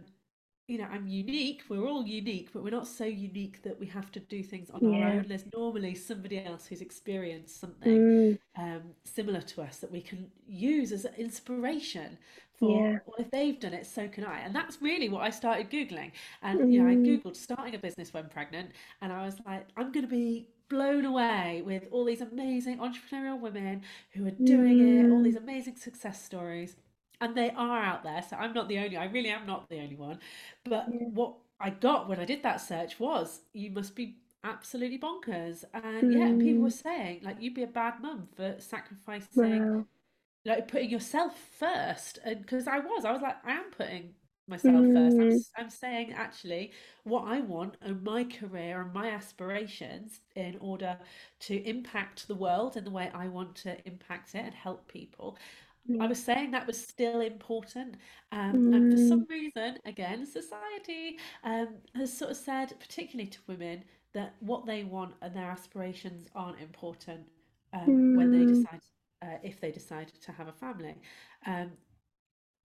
you 0.68 0.78
know, 0.78 0.88
I'm 0.92 1.08
unique. 1.08 1.64
We're 1.70 1.86
all 1.86 2.06
unique, 2.06 2.50
but 2.54 2.64
we're 2.64 2.70
not 2.70 2.88
so 2.88 3.06
unique 3.06 3.62
that 3.64 3.80
we 3.80 3.88
have 3.88 4.12
to 4.14 4.20
do 4.20 4.42
things 4.42 4.70
on 4.70 4.82
yeah. 4.82 5.00
our 5.00 5.12
own. 5.14 5.26
There's 5.28 5.46
normally 5.54 5.96
somebody 5.96 6.44
else 6.44 6.66
who's 6.68 6.82
experienced 6.82 7.60
something 7.60 7.98
mm. 7.98 8.40
um, 8.58 8.82
similar 9.04 9.42
to 9.42 9.64
us 9.64 9.78
that 9.80 9.92
we 9.92 10.02
can 10.02 10.32
use 10.48 10.92
as 10.92 11.06
inspiration 11.18 12.18
for. 12.58 12.70
Yeah. 12.70 13.00
Well, 13.06 13.16
if 13.20 13.32
they've 13.32 13.60
done 13.60 13.74
it, 13.74 13.86
so 13.86 14.08
can 14.08 14.24
I. 14.24 14.40
And 14.40 14.56
that's 14.56 14.82
really 14.82 15.10
what 15.10 15.24
I 15.24 15.30
started 15.30 15.70
googling. 15.70 16.12
And 16.42 16.60
mm. 16.60 16.72
you 16.72 16.82
know, 16.82 16.90
I 16.90 16.96
mm. 16.96 17.06
googled 17.06 17.36
starting 17.36 17.76
a 17.76 17.80
business 17.80 18.14
when 18.14 18.30
pregnant, 18.30 18.72
and 19.02 19.12
I 19.12 19.26
was 19.26 19.36
like, 19.46 19.68
I'm 19.76 19.92
going 19.92 20.06
to 20.06 20.12
be 20.12 20.48
blown 20.70 21.04
away 21.04 21.62
with 21.66 21.84
all 21.92 22.06
these 22.06 22.22
amazing 22.22 22.78
entrepreneurial 22.78 23.38
women 23.42 23.82
who 24.12 24.26
are 24.26 24.32
doing 24.32 24.80
mm. 24.80 25.06
it, 25.06 25.12
all 25.12 25.22
these 25.22 25.36
mm. 25.36 25.44
amazing 25.44 25.76
success 25.76 26.24
stories 26.24 26.78
and 27.22 27.38
they 27.38 27.52
are 27.52 27.82
out 27.82 28.04
there. 28.04 28.24
So 28.28 28.36
I'm 28.36 28.54
not 28.54 28.68
the 28.68 28.80
only. 28.80 28.98
I 28.98 29.06
really 29.06 29.30
am 29.30 29.46
not 29.46 29.70
the 29.70 29.80
only 29.80 29.96
one. 29.96 30.20
But 30.66 30.88
yeah. 30.92 31.08
what 31.14 31.36
I 31.60 31.70
got 31.70 32.10
when 32.10 32.20
I 32.20 32.26
did 32.26 32.44
that 32.44 32.60
search 32.60 33.00
was 33.00 33.42
you 33.54 33.72
must 33.72 33.96
be 33.96 34.18
absolutely 34.44 34.98
bonkers. 34.98 35.64
And 35.74 36.04
mm. 36.04 36.14
yeah, 36.14 36.44
people 36.44 36.64
were 36.64 36.72
saying 36.72 37.22
like 37.24 37.38
you'd 37.40 37.54
be 37.54 37.64
a 37.64 37.68
bad 37.68 38.02
mum 38.02 38.28
for 38.36 38.56
sacrificing, 38.58 39.76
wow. 39.76 39.86
like 40.46 40.68
putting 40.68 40.90
yourself 40.90 41.38
first. 41.58 42.20
And 42.26 42.42
because 42.42 42.68
I 42.68 42.80
was, 42.80 43.06
I 43.06 43.12
was 43.12 43.22
like, 43.22 43.38
I 43.46 43.52
am 43.52 43.72
putting 43.78 44.16
myself 44.48 44.76
mm. 44.76 44.94
first. 44.94 45.18
I'm, 45.18 45.30
mm. 45.30 45.42
I'm 45.58 45.70
saying 45.70 46.14
actually 46.14 46.72
what 47.04 47.26
I 47.28 47.42
want 47.42 47.78
and 47.82 48.04
my 48.04 48.24
career 48.24 48.82
and 48.82 48.94
my 48.94 49.10
aspirations 49.10 50.22
in 50.36 50.58
order 50.60 50.98
to 51.42 51.56
impact 51.68 52.28
the 52.28 52.36
world 52.36 52.78
in 52.78 52.84
the 52.84 52.90
way 52.92 53.12
I 53.14 53.28
want 53.28 53.56
to 53.58 53.78
impact 53.88 54.34
it 54.34 54.44
and 54.44 54.54
help 54.54 54.88
people. 54.88 55.38
I 56.00 56.08
was 56.08 56.24
saying 56.24 56.52
that 56.52 56.68
was 56.68 56.80
still 56.80 57.22
important. 57.22 57.96
Um, 58.32 58.74
and 58.74 58.92
for 58.92 58.98
some 58.98 59.26
mm. 59.26 59.30
reason, 59.30 59.78
again, 59.86 60.26
society 60.26 61.18
um, 61.44 61.76
has 61.96 62.16
sort 62.16 62.32
of 62.32 62.38
said, 62.38 62.74
particularly 62.80 63.30
to 63.30 63.40
women, 63.48 63.84
that 64.14 64.36
what 64.40 64.66
they 64.66 64.84
want 64.84 65.16
and 65.22 65.36
their 65.36 65.50
aspirations 65.50 66.28
aren't 66.36 66.60
important 66.60 67.22
um, 67.74 68.16
when 68.16 68.32
they 68.32 68.46
mm. 68.46 68.64
decide, 68.64 68.82
uh, 69.24 69.38
if 69.44 69.60
they 69.60 69.72
decide 69.72 70.12
to 70.22 70.32
have 70.32 70.48
a 70.48 70.54
family. 70.54 70.96
Um, 71.46 71.72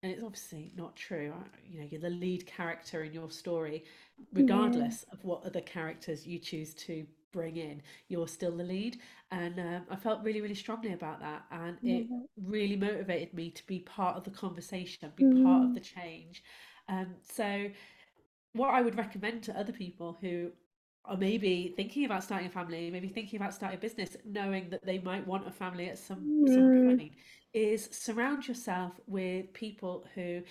and 0.03 0.13
it's 0.13 0.23
obviously 0.23 0.73
not 0.77 0.95
true. 0.95 1.33
You 1.65 1.81
know, 1.81 1.87
you're 1.91 2.01
the 2.01 2.11
lead 2.11 2.47
character 2.47 3.03
in 3.03 3.13
your 3.13 3.31
story, 3.31 3.85
regardless 4.33 5.05
of 5.11 5.25
what 5.25 5.45
other 5.45 5.63
characters 5.63 6.27
you 6.27 6.39
choose 6.39 6.75
to 6.75 7.07
bring 7.33 7.57
in, 7.57 7.83
you're 8.09 8.29
still 8.29 8.57
the 8.57 8.65
lead. 8.65 8.99
And 9.31 9.59
um, 9.59 9.83
I 9.91 9.97
felt 9.97 10.23
really, 10.23 10.41
really 10.41 10.55
strongly 10.55 10.93
about 10.93 11.21
that. 11.21 11.45
And 11.51 11.79
it 11.83 12.07
really 12.43 12.77
motivated 12.77 13.35
me 13.35 13.51
to 13.51 13.67
be 13.67 13.81
part 13.81 14.17
of 14.17 14.25
the 14.25 14.31
conversation, 14.31 15.13
be 15.17 15.25
mm. 15.25 15.45
part 15.45 15.65
of 15.65 15.75
the 15.75 15.81
change. 15.81 16.43
Um, 16.89 17.15
so, 17.23 17.69
what 18.53 18.71
I 18.71 18.81
would 18.81 18.97
recommend 18.97 19.43
to 19.45 19.59
other 19.59 19.73
people 19.73 20.17
who 20.21 20.51
are 21.05 21.17
maybe 21.17 21.73
thinking 21.77 22.05
about 22.05 22.25
starting 22.25 22.49
a 22.49 22.51
family, 22.51 22.91
maybe 22.91 23.09
thinking 23.09 23.39
about 23.39 23.55
starting 23.55 23.79
a 23.79 23.81
business, 23.81 24.17
knowing 24.25 24.71
that 24.71 24.85
they 24.85 24.99
might 24.99 25.27
want 25.27 25.47
a 25.47 25.51
family 25.51 25.89
at 25.89 25.99
some, 25.99 26.45
some 26.47 26.97
point, 26.97 27.13
is 27.53 27.89
surround 27.93 28.47
yourself 28.49 28.93
with 29.07 29.53
people 29.53 30.05
who 30.15 30.43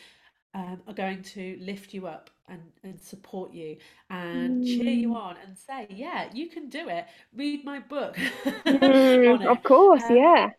um, 0.56 0.82
are 0.88 0.94
going 0.94 1.22
to 1.22 1.58
lift 1.60 1.94
you 1.94 2.08
up 2.08 2.30
and, 2.48 2.62
and 2.84 3.00
support 3.00 3.54
you 3.54 3.76
and 4.10 4.64
mm. 4.64 4.66
cheer 4.66 4.94
you 4.94 5.10
mm. 5.10 5.16
on 5.18 5.36
and 5.46 5.58
say, 5.58 5.86
yeah, 5.90 6.30
you 6.34 6.48
can 6.50 6.70
do 6.70 6.88
it. 6.88 7.06
Read 7.36 7.66
my 7.66 7.80
book. 7.80 8.16
mm, 8.66 9.46
of 9.46 9.62
course, 9.64 10.04
um, 10.10 10.16
yeah. 10.16 10.50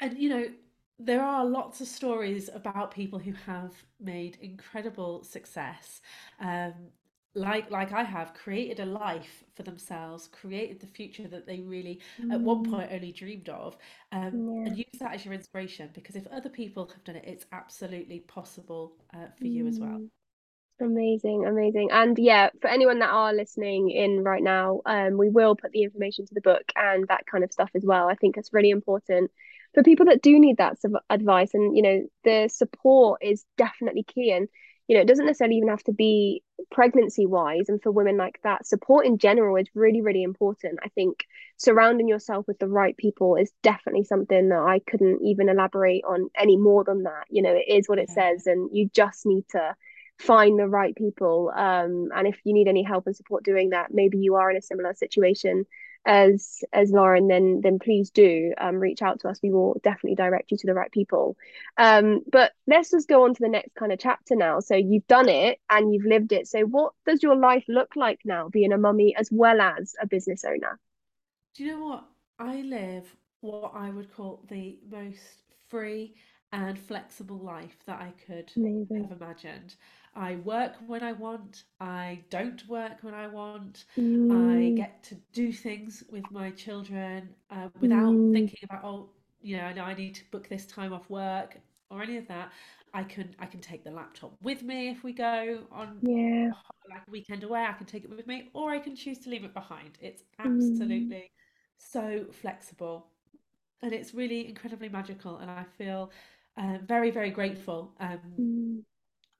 And, 0.00 0.18
you 0.18 0.28
know, 0.28 0.44
there 0.98 1.22
are 1.22 1.46
lots 1.46 1.80
of 1.80 1.88
stories 1.88 2.50
about 2.52 2.92
people 2.92 3.18
who 3.18 3.32
have 3.46 3.72
made 3.98 4.36
incredible 4.42 5.24
success 5.24 6.02
um, 6.38 6.74
like 7.34 7.70
like 7.70 7.92
I 7.92 8.02
have 8.02 8.34
created 8.34 8.80
a 8.80 8.86
life 8.86 9.44
for 9.54 9.62
themselves, 9.62 10.28
created 10.28 10.80
the 10.80 10.86
future 10.86 11.28
that 11.28 11.46
they 11.46 11.60
really 11.60 12.00
mm. 12.20 12.32
at 12.32 12.40
one 12.40 12.64
mm. 12.64 12.70
point 12.70 12.90
only 12.92 13.12
dreamed 13.12 13.48
of, 13.48 13.76
um, 14.12 14.22
yeah. 14.22 14.66
and 14.66 14.76
use 14.76 14.86
that 15.00 15.14
as 15.14 15.24
your 15.24 15.34
inspiration. 15.34 15.90
Because 15.94 16.16
if 16.16 16.26
other 16.28 16.50
people 16.50 16.90
have 16.92 17.04
done 17.04 17.16
it, 17.16 17.24
it's 17.26 17.46
absolutely 17.52 18.20
possible 18.20 18.92
uh, 19.14 19.28
for 19.38 19.44
mm. 19.44 19.52
you 19.52 19.66
as 19.66 19.78
well. 19.78 19.98
Mm. 19.98 20.08
Amazing, 20.80 21.46
amazing, 21.46 21.90
and 21.92 22.18
yeah, 22.18 22.50
for 22.60 22.68
anyone 22.68 22.98
that 22.98 23.10
are 23.10 23.32
listening 23.32 23.90
in 23.90 24.24
right 24.24 24.42
now, 24.42 24.80
um, 24.84 25.16
we 25.16 25.28
will 25.28 25.54
put 25.54 25.70
the 25.70 25.84
information 25.84 26.26
to 26.26 26.34
the 26.34 26.40
book 26.40 26.72
and 26.74 27.06
that 27.08 27.24
kind 27.26 27.44
of 27.44 27.52
stuff 27.52 27.70
as 27.74 27.84
well. 27.84 28.08
I 28.08 28.14
think 28.16 28.36
it's 28.36 28.52
really 28.52 28.70
important 28.70 29.30
for 29.74 29.82
people 29.84 30.06
that 30.06 30.22
do 30.22 30.38
need 30.40 30.56
that 30.56 30.78
advice, 31.08 31.54
and 31.54 31.76
you 31.76 31.82
know, 31.82 32.02
the 32.24 32.48
support 32.48 33.22
is 33.22 33.44
definitely 33.56 34.02
key 34.02 34.32
and 34.32 34.48
you 34.92 34.98
know, 34.98 35.04
it 35.04 35.08
doesn't 35.08 35.24
necessarily 35.24 35.56
even 35.56 35.70
have 35.70 35.82
to 35.84 35.92
be 35.94 36.42
pregnancy 36.70 37.24
wise. 37.24 37.70
And 37.70 37.80
for 37.80 37.90
women 37.90 38.18
like 38.18 38.38
that, 38.44 38.66
support 38.66 39.06
in 39.06 39.16
general 39.16 39.56
is 39.56 39.66
really, 39.74 40.02
really 40.02 40.22
important. 40.22 40.80
I 40.84 40.90
think 40.90 41.24
surrounding 41.56 42.08
yourself 42.08 42.46
with 42.46 42.58
the 42.58 42.68
right 42.68 42.94
people 42.94 43.36
is 43.36 43.50
definitely 43.62 44.04
something 44.04 44.50
that 44.50 44.58
I 44.58 44.80
couldn't 44.80 45.22
even 45.24 45.48
elaborate 45.48 46.04
on 46.06 46.28
any 46.36 46.58
more 46.58 46.84
than 46.84 47.04
that. 47.04 47.24
You 47.30 47.40
know, 47.40 47.54
it 47.54 47.64
is 47.66 47.88
what 47.88 48.00
it 48.00 48.10
yeah. 48.10 48.32
says, 48.34 48.46
and 48.46 48.68
you 48.70 48.90
just 48.92 49.24
need 49.24 49.46
to 49.52 49.74
find 50.18 50.58
the 50.58 50.68
right 50.68 50.94
people. 50.94 51.50
Um, 51.56 52.10
and 52.14 52.26
if 52.26 52.38
you 52.44 52.52
need 52.52 52.68
any 52.68 52.82
help 52.82 53.06
and 53.06 53.16
support 53.16 53.44
doing 53.44 53.70
that, 53.70 53.94
maybe 53.94 54.18
you 54.18 54.34
are 54.34 54.50
in 54.50 54.58
a 54.58 54.62
similar 54.62 54.92
situation 54.92 55.64
as 56.04 56.62
as 56.72 56.90
Lauren, 56.90 57.28
then 57.28 57.60
then 57.62 57.78
please 57.78 58.10
do 58.10 58.52
um, 58.58 58.76
reach 58.76 59.02
out 59.02 59.20
to 59.20 59.28
us. 59.28 59.40
We 59.42 59.50
will 59.52 59.80
definitely 59.82 60.16
direct 60.16 60.50
you 60.50 60.56
to 60.58 60.66
the 60.66 60.74
right 60.74 60.90
people. 60.90 61.36
Um, 61.76 62.20
but 62.30 62.52
let's 62.66 62.90
just 62.90 63.08
go 63.08 63.24
on 63.24 63.34
to 63.34 63.40
the 63.40 63.48
next 63.48 63.74
kind 63.74 63.92
of 63.92 63.98
chapter 63.98 64.36
now. 64.36 64.60
So 64.60 64.74
you've 64.76 65.06
done 65.06 65.28
it 65.28 65.60
and 65.70 65.92
you've 65.94 66.06
lived 66.06 66.32
it. 66.32 66.48
So 66.48 66.60
what 66.62 66.92
does 67.06 67.22
your 67.22 67.36
life 67.36 67.64
look 67.68 67.96
like 67.96 68.20
now, 68.24 68.48
being 68.48 68.72
a 68.72 68.78
mummy 68.78 69.14
as 69.16 69.28
well 69.32 69.60
as 69.60 69.94
a 70.00 70.06
business 70.06 70.44
owner? 70.44 70.78
Do 71.54 71.64
you 71.64 71.72
know 71.72 71.84
what? 71.86 72.04
I 72.38 72.62
live 72.62 73.16
what 73.40 73.72
I 73.74 73.90
would 73.90 74.12
call 74.12 74.44
the 74.48 74.78
most 74.90 75.42
free 75.68 76.14
and 76.52 76.78
flexible 76.78 77.38
life 77.38 77.76
that 77.86 78.00
I 78.00 78.12
could 78.26 78.52
Amazing. 78.56 79.08
have 79.08 79.12
imagined. 79.20 79.76
I 80.14 80.36
work 80.36 80.74
when 80.86 81.02
I 81.02 81.12
want. 81.12 81.64
I 81.80 82.20
don't 82.28 82.66
work 82.68 82.98
when 83.00 83.14
I 83.14 83.28
want. 83.28 83.84
Mm. 83.98 84.74
I 84.74 84.74
get 84.74 85.02
to 85.04 85.14
do 85.32 85.52
things 85.52 86.04
with 86.10 86.24
my 86.30 86.50
children 86.50 87.30
uh, 87.50 87.68
without 87.80 88.12
mm. 88.12 88.32
thinking 88.32 88.58
about 88.64 88.84
oh, 88.84 89.08
you 89.40 89.56
know, 89.56 89.64
I 89.64 89.94
need 89.94 90.14
to 90.16 90.24
book 90.30 90.48
this 90.48 90.66
time 90.66 90.92
off 90.92 91.08
work 91.08 91.58
or 91.90 92.02
any 92.02 92.18
of 92.18 92.28
that. 92.28 92.52
I 92.94 93.04
can 93.04 93.34
I 93.38 93.46
can 93.46 93.60
take 93.60 93.84
the 93.84 93.90
laptop 93.90 94.36
with 94.42 94.62
me 94.62 94.90
if 94.90 95.02
we 95.02 95.14
go 95.14 95.60
on 95.72 95.98
yeah. 96.02 96.50
like 96.90 97.02
a 97.08 97.10
weekend 97.10 97.42
away. 97.42 97.64
I 97.64 97.72
can 97.72 97.86
take 97.86 98.04
it 98.04 98.10
with 98.10 98.26
me, 98.26 98.50
or 98.52 98.70
I 98.70 98.78
can 98.80 98.94
choose 98.94 99.18
to 99.20 99.30
leave 99.30 99.44
it 99.44 99.54
behind. 99.54 99.96
It's 100.00 100.22
mm. 100.22 100.44
absolutely 100.44 101.16
mm. 101.16 101.30
so 101.78 102.26
flexible, 102.30 103.06
and 103.80 103.94
it's 103.94 104.12
really 104.12 104.46
incredibly 104.46 104.90
magical. 104.90 105.38
And 105.38 105.50
I 105.50 105.64
feel 105.78 106.10
uh, 106.58 106.78
very 106.86 107.10
very 107.10 107.30
grateful 107.30 107.94
um, 107.98 108.20
mm 108.38 108.82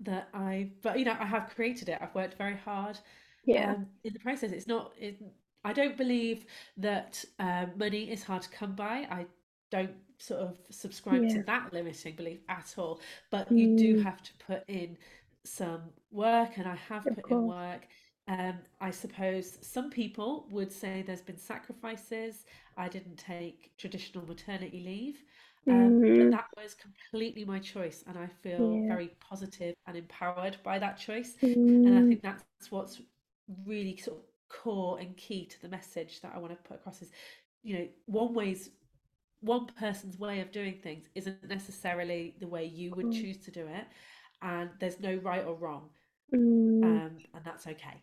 that 0.03 0.29
I, 0.35 0.71
but 0.83 0.99
you 0.99 1.05
know, 1.05 1.17
I 1.19 1.27
have 1.27 1.51
created 1.55 1.89
it. 1.89 1.99
I've 2.01 2.15
worked 2.15 2.39
very 2.39 2.57
hard. 2.57 2.99
Yeah. 3.45 3.73
Um, 3.73 3.87
in 4.05 4.13
the 4.13 4.21
process, 4.21 4.53
it's 4.53 4.67
not. 4.67 4.93
It, 4.99 5.21
I 5.65 5.73
don't 5.73 5.97
believe 5.97 6.47
that 6.77 7.25
uh, 7.39 7.67
money 7.77 8.11
is 8.11 8.23
hard 8.23 8.43
to 8.43 8.51
come 8.51 8.75
by. 8.75 9.07
I 9.11 9.27
don't 9.71 9.95
sort 10.19 10.41
of 10.41 10.57
subscribe 10.71 11.23
yeah. 11.25 11.35
to 11.37 11.43
that 11.45 11.73
limiting 11.73 12.15
belief 12.15 12.41
at 12.49 12.75
all. 12.77 13.01
But 13.31 13.53
mm. 13.53 13.59
you 13.59 13.77
do 13.77 13.97
mm. 13.97 14.05
have 14.05 14.23
to 14.23 14.31
put 14.47 14.65
in 14.69 14.97
some 15.45 15.83
work, 16.11 16.59
and 16.59 16.67
I 16.67 16.77
have 16.89 17.07
of 17.07 17.15
put 17.15 17.25
course. 17.25 17.41
in 17.41 17.47
work. 17.47 17.89
Um, 18.29 18.55
I 18.81 18.91
suppose 18.93 19.59
some 19.63 19.91
people 19.91 20.47
would 20.51 20.73
say 20.73 21.03
there's 21.03 21.23
been 21.23 21.39
sacrifices. 21.39 22.45
I 22.77 22.89
didn't 22.89 23.17
take 23.17 23.77
traditional 23.77 24.25
maternity 24.27 24.81
leave. 24.85 25.25
Um, 25.69 26.01
mm-hmm. 26.01 26.31
But 26.31 26.31
that 26.33 26.49
was 26.57 26.75
completely 26.75 27.45
my 27.45 27.59
choice, 27.59 28.03
and 28.07 28.19
I 28.19 28.29
feel 28.43 28.81
yeah. 28.83 28.95
very 28.95 29.15
positive 29.21 29.75
and 29.87 29.97
empowered 29.97 30.57
by 30.65 30.79
that 30.79 30.99
choice. 30.99 31.35
Mm-hmm. 31.43 31.87
And 31.87 31.99
I 31.99 32.01
mm. 32.01 32.09
think 32.09 32.23
that's 32.23 32.45
what's 32.71 33.01
really 33.65 33.97
sort 33.97 34.19
of 34.19 34.25
core 34.49 34.99
and 34.99 35.17
key 35.17 35.47
to 35.47 35.63
the 35.63 35.69
message 35.69 36.21
that 36.21 36.33
I 36.35 36.39
want 36.39 36.53
to 36.53 36.69
put 36.69 36.77
across 36.77 37.01
is, 37.03 37.11
you 37.63 37.79
know, 37.79 37.89
one 38.07 38.35
way's 38.35 38.71
one 39.41 39.67
person's 39.67 40.19
way 40.19 40.41
of 40.41 40.53
doing 40.53 40.79
things 40.83 41.09
isn't 41.17 41.49
necessarily 41.49 42.35
the 42.39 42.47
way 42.47 42.65
you 42.65 42.93
would 42.95 43.07
mm. 43.07 43.13
choose 43.13 43.39
to 43.39 43.51
do 43.51 43.67
it, 43.67 43.85
and 44.41 44.71
there's 44.81 45.01
no 45.01 45.15
right 45.17 45.45
or 45.45 45.55
wrong, 45.55 45.91
mm. 46.35 46.83
um, 46.83 47.17
and 47.35 47.45
that's 47.45 47.67
okay. 47.67 48.03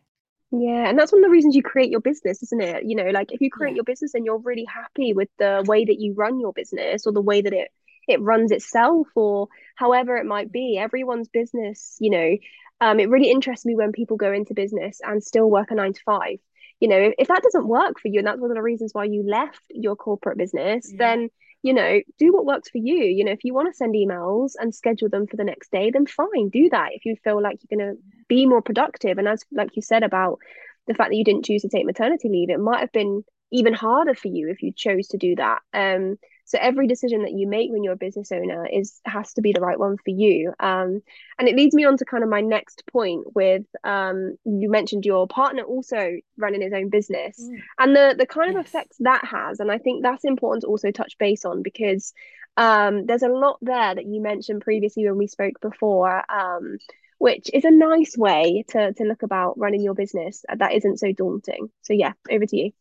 Yeah, 0.51 0.89
and 0.89 0.97
that's 0.97 1.11
one 1.11 1.23
of 1.23 1.27
the 1.27 1.31
reasons 1.31 1.55
you 1.55 1.61
create 1.61 1.91
your 1.91 1.99
business, 1.99 2.41
isn't 2.41 2.61
it? 2.61 2.83
You 2.85 2.95
know, 2.95 3.09
like 3.11 3.31
if 3.31 3.39
you 3.39 3.51
create 3.51 3.71
yeah. 3.71 3.75
your 3.75 3.83
business 3.83 4.15
and 4.15 4.25
you're 4.25 4.39
really 4.39 4.65
happy 4.65 5.13
with 5.13 5.29
the 5.37 5.63
way 5.67 5.85
that 5.85 5.99
you 5.99 6.15
run 6.15 6.39
your 6.39 6.53
business 6.53 7.05
or 7.05 7.13
the 7.13 7.21
way 7.21 7.41
that 7.41 7.53
it 7.53 7.69
it 8.07 8.19
runs 8.21 8.51
itself 8.51 9.07
or 9.13 9.47
however 9.75 10.17
it 10.17 10.25
might 10.25 10.51
be, 10.51 10.79
everyone's 10.79 11.27
business, 11.27 11.95
you 11.99 12.09
know, 12.09 12.37
um, 12.81 12.99
it 12.99 13.09
really 13.09 13.29
interests 13.29 13.65
me 13.65 13.75
when 13.75 13.91
people 13.91 14.17
go 14.17 14.31
into 14.33 14.55
business 14.55 14.99
and 15.03 15.23
still 15.23 15.49
work 15.49 15.69
a 15.69 15.75
nine 15.75 15.93
to 15.93 16.01
five. 16.03 16.39
You 16.79 16.87
know, 16.87 16.97
if, 16.97 17.13
if 17.19 17.27
that 17.27 17.43
doesn't 17.43 17.67
work 17.67 17.99
for 17.99 18.07
you, 18.07 18.19
and 18.19 18.27
that's 18.27 18.39
one 18.39 18.49
of 18.49 18.55
the 18.55 18.63
reasons 18.63 18.93
why 18.93 19.03
you 19.03 19.23
left 19.27 19.61
your 19.69 19.95
corporate 19.95 20.37
business, 20.37 20.89
yeah. 20.89 20.97
then 20.97 21.29
you 21.61 21.73
know, 21.73 21.99
do 22.17 22.31
what 22.31 22.45
works 22.45 22.69
for 22.69 22.77
you. 22.77 23.03
You 23.03 23.25
know, 23.25 23.31
if 23.31 23.43
you 23.43 23.53
want 23.53 23.69
to 23.69 23.75
send 23.75 23.93
emails 23.93 24.51
and 24.57 24.73
schedule 24.73 25.09
them 25.09 25.27
for 25.27 25.35
the 25.35 25.43
next 25.43 25.71
day, 25.71 25.91
then 25.91 26.05
fine, 26.05 26.49
do 26.49 26.69
that. 26.69 26.89
If 26.93 27.05
you 27.05 27.15
feel 27.23 27.41
like 27.41 27.59
you're 27.61 27.77
going 27.77 27.95
to 27.95 28.01
be 28.27 28.45
more 28.45 28.61
productive, 28.61 29.17
and 29.17 29.27
as 29.27 29.43
like 29.51 29.75
you 29.75 29.81
said 29.81 30.03
about 30.03 30.39
the 30.87 30.93
fact 30.93 31.11
that 31.11 31.17
you 31.17 31.25
didn't 31.25 31.45
choose 31.45 31.61
to 31.63 31.69
take 31.69 31.85
maternity 31.85 32.29
leave, 32.29 32.49
it 32.49 32.59
might 32.59 32.79
have 32.79 32.91
been 32.91 33.23
even 33.51 33.73
harder 33.73 34.15
for 34.15 34.27
you 34.27 34.49
if 34.49 34.61
you 34.61 34.71
chose 34.71 35.07
to 35.09 35.17
do 35.17 35.35
that. 35.35 35.59
Um, 35.73 36.17
so 36.49 36.57
every 36.59 36.87
decision 36.87 37.21
that 37.21 37.33
you 37.33 37.47
make 37.47 37.71
when 37.71 37.83
you're 37.83 37.93
a 37.93 37.97
business 37.97 38.31
owner 38.31 38.65
is 38.65 38.99
has 39.05 39.33
to 39.33 39.41
be 39.41 39.53
the 39.53 39.61
right 39.61 39.77
one 39.77 39.97
for 39.97 40.09
you. 40.09 40.51
Um, 40.59 41.03
and 41.37 41.47
it 41.47 41.55
leads 41.55 41.75
me 41.75 41.85
on 41.85 41.95
to 41.97 42.05
kind 42.05 42.23
of 42.23 42.29
my 42.29 42.41
next 42.41 42.81
point 42.91 43.35
with 43.35 43.65
um, 43.83 44.35
you 44.45 44.67
mentioned 44.67 45.05
your 45.05 45.27
partner 45.27 45.61
also 45.61 46.17
running 46.37 46.63
his 46.63 46.73
own 46.73 46.89
business 46.89 47.39
mm. 47.39 47.61
and 47.77 47.95
the 47.95 48.15
the 48.17 48.25
kind 48.25 48.53
yes. 48.53 48.61
of 48.61 48.65
effects 48.65 48.97
that 49.01 49.23
has. 49.25 49.59
And 49.59 49.71
I 49.71 49.77
think 49.77 50.01
that's 50.01 50.25
important 50.25 50.63
to 50.63 50.69
also 50.69 50.89
touch 50.89 51.19
base 51.19 51.45
on 51.45 51.61
because 51.61 52.13
um, 52.57 53.05
there's 53.05 53.21
a 53.21 53.29
lot 53.29 53.59
there 53.61 53.93
that 53.93 54.07
you 54.07 54.19
mentioned 54.19 54.61
previously 54.61 55.05
when 55.05 55.17
we 55.17 55.27
spoke 55.27 55.61
before. 55.61 56.23
Um, 56.31 56.79
which 57.19 57.49
is 57.53 57.65
a 57.65 57.69
nice 57.69 58.17
way 58.17 58.63
to 58.69 58.93
to 58.93 59.03
look 59.03 59.23
about 59.23 59.59
running 59.59 59.81
your 59.81 59.93
business 59.93 60.45
that 60.57 60.73
isn't 60.73 60.97
so 60.97 61.11
daunting. 61.11 61.69
So 61.81 61.93
yeah, 61.93 62.13
over 62.31 62.45
to 62.45 62.57
you. 62.57 62.71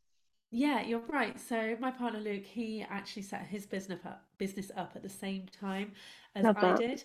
Yeah, 0.51 0.83
you're 0.83 1.03
right. 1.09 1.39
So 1.39 1.77
my 1.79 1.91
partner 1.91 2.21
Luke, 2.21 2.45
he 2.45 2.85
actually 2.89 3.23
set 3.23 3.47
his 3.47 3.67
business 3.67 4.01
up 4.05 4.25
business 4.39 4.71
up 4.77 4.93
at 4.95 5.03
the 5.03 5.09
same 5.09 5.47
time 5.61 5.93
as 6.35 6.45
Love 6.45 6.57
I 6.59 6.61
that. 6.61 6.79
did. 6.79 7.05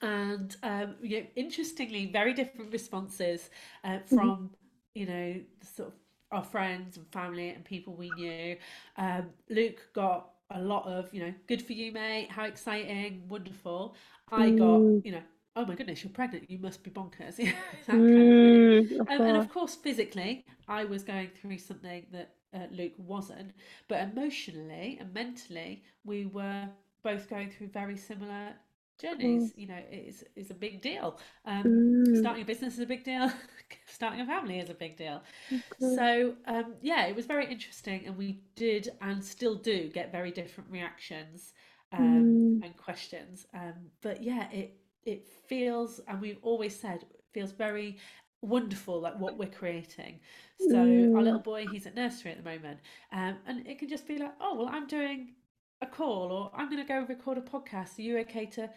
And 0.00 0.56
um, 0.62 0.94
you 1.02 1.20
know, 1.20 1.26
interestingly, 1.34 2.06
very 2.12 2.32
different 2.32 2.72
responses 2.72 3.50
uh, 3.82 3.88
mm-hmm. 3.88 4.14
from 4.14 4.50
you 4.94 5.06
know 5.06 5.40
sort 5.74 5.88
of 5.88 5.94
our 6.30 6.44
friends 6.44 6.96
and 6.96 7.06
family 7.08 7.48
and 7.50 7.64
people 7.64 7.94
we 7.94 8.10
knew. 8.10 8.56
Um, 8.96 9.30
Luke 9.48 9.88
got 9.94 10.30
a 10.50 10.60
lot 10.60 10.86
of 10.86 11.12
you 11.12 11.20
know, 11.20 11.34
good 11.48 11.60
for 11.60 11.72
you, 11.72 11.90
mate. 11.90 12.30
How 12.30 12.44
exciting, 12.44 13.24
wonderful. 13.28 13.96
I 14.30 14.50
got 14.50 14.80
mm. 14.80 15.04
you 15.04 15.12
know, 15.12 15.22
oh 15.56 15.66
my 15.66 15.74
goodness, 15.74 16.04
you're 16.04 16.12
pregnant, 16.12 16.50
you 16.50 16.58
must 16.58 16.82
be 16.82 16.90
bonkers. 16.90 17.36
mm, 17.88 19.00
of 19.00 19.08
and, 19.08 19.20
and, 19.22 19.36
of 19.36 19.48
course, 19.48 19.74
physically, 19.74 20.44
I 20.68 20.84
was 20.84 21.02
going 21.02 21.30
through 21.40 21.58
something 21.58 22.06
that 22.12 22.34
uh, 22.54 22.66
Luke 22.70 22.92
wasn't, 22.96 23.52
but 23.88 24.00
emotionally 24.00 24.98
and 25.00 25.12
mentally, 25.12 25.82
we 26.04 26.26
were 26.26 26.68
both 27.02 27.28
going 27.28 27.50
through 27.50 27.68
very 27.68 27.96
similar 27.96 28.54
journeys. 29.00 29.52
Mm. 29.52 29.58
You 29.58 29.66
know, 29.68 29.80
it's 29.90 30.50
a 30.50 30.54
big 30.54 30.82
deal. 30.82 31.18
Um, 31.44 31.64
mm. 31.64 32.18
Starting 32.18 32.42
a 32.42 32.46
business 32.46 32.74
is 32.74 32.80
a 32.80 32.86
big 32.86 33.04
deal. 33.04 33.30
starting 33.86 34.20
a 34.20 34.26
family 34.26 34.58
is 34.58 34.70
a 34.70 34.74
big 34.74 34.96
deal. 34.96 35.22
Okay. 35.52 35.62
So 35.96 36.34
um, 36.46 36.74
yeah, 36.82 37.06
it 37.06 37.16
was 37.16 37.26
very 37.26 37.50
interesting, 37.50 38.04
and 38.06 38.16
we 38.16 38.40
did 38.56 38.90
and 39.00 39.24
still 39.24 39.54
do 39.54 39.88
get 39.88 40.12
very 40.12 40.30
different 40.30 40.70
reactions 40.70 41.52
um, 41.92 42.60
mm. 42.60 42.64
and 42.64 42.76
questions. 42.76 43.46
Um, 43.54 43.90
but 44.02 44.22
yeah, 44.22 44.50
it 44.50 44.76
it 45.08 45.26
feels, 45.26 46.00
and 46.06 46.20
we've 46.20 46.38
always 46.42 46.78
said, 46.78 47.04
feels 47.32 47.52
very 47.52 47.96
wonderful 48.40 49.00
like 49.00 49.18
what 49.18 49.36
we're 49.36 49.48
creating 49.48 50.20
so 50.60 50.76
mm. 50.76 51.16
our 51.16 51.22
little 51.22 51.40
boy 51.40 51.66
he's 51.72 51.86
at 51.86 51.96
nursery 51.96 52.30
at 52.30 52.36
the 52.36 52.48
moment 52.48 52.78
um, 53.12 53.36
and 53.48 53.66
it 53.66 53.80
can 53.80 53.88
just 53.88 54.06
be 54.06 54.16
like 54.16 54.32
oh 54.40 54.54
well 54.54 54.68
i'm 54.70 54.86
doing 54.86 55.34
a 55.82 55.86
call 55.86 56.30
or 56.30 56.50
i'm 56.54 56.70
going 56.70 56.80
to 56.80 56.86
go 56.86 57.04
record 57.08 57.36
a 57.36 57.40
podcast 57.40 57.98
are 57.98 58.02
you 58.02 58.16
okay 58.18 58.46
to 58.46 58.70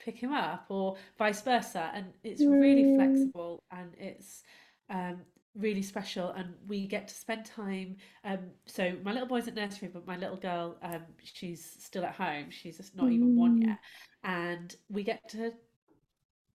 pick 0.00 0.18
him 0.18 0.32
up 0.32 0.66
or 0.68 0.96
vice 1.16 1.40
versa 1.42 1.90
and 1.94 2.06
it's 2.24 2.42
mm. 2.42 2.60
really 2.60 2.96
flexible 2.96 3.62
and 3.70 3.94
it's 3.98 4.42
um, 4.90 5.18
really 5.58 5.82
special 5.82 6.30
and 6.30 6.54
we 6.68 6.86
get 6.86 7.08
to 7.08 7.14
spend 7.14 7.44
time 7.44 7.96
um, 8.24 8.38
so 8.66 8.94
my 9.02 9.12
little 9.12 9.26
boy's 9.26 9.48
at 9.48 9.54
nursery 9.54 9.88
but 9.92 10.06
my 10.06 10.16
little 10.16 10.36
girl 10.36 10.76
um, 10.82 11.02
she's 11.22 11.76
still 11.80 12.04
at 12.04 12.14
home 12.14 12.46
she's 12.50 12.76
just 12.76 12.96
not 12.96 13.06
mm. 13.06 13.12
even 13.12 13.36
one 13.36 13.60
yet 13.60 13.78
and 14.24 14.76
we 14.88 15.02
get 15.02 15.28
to 15.28 15.52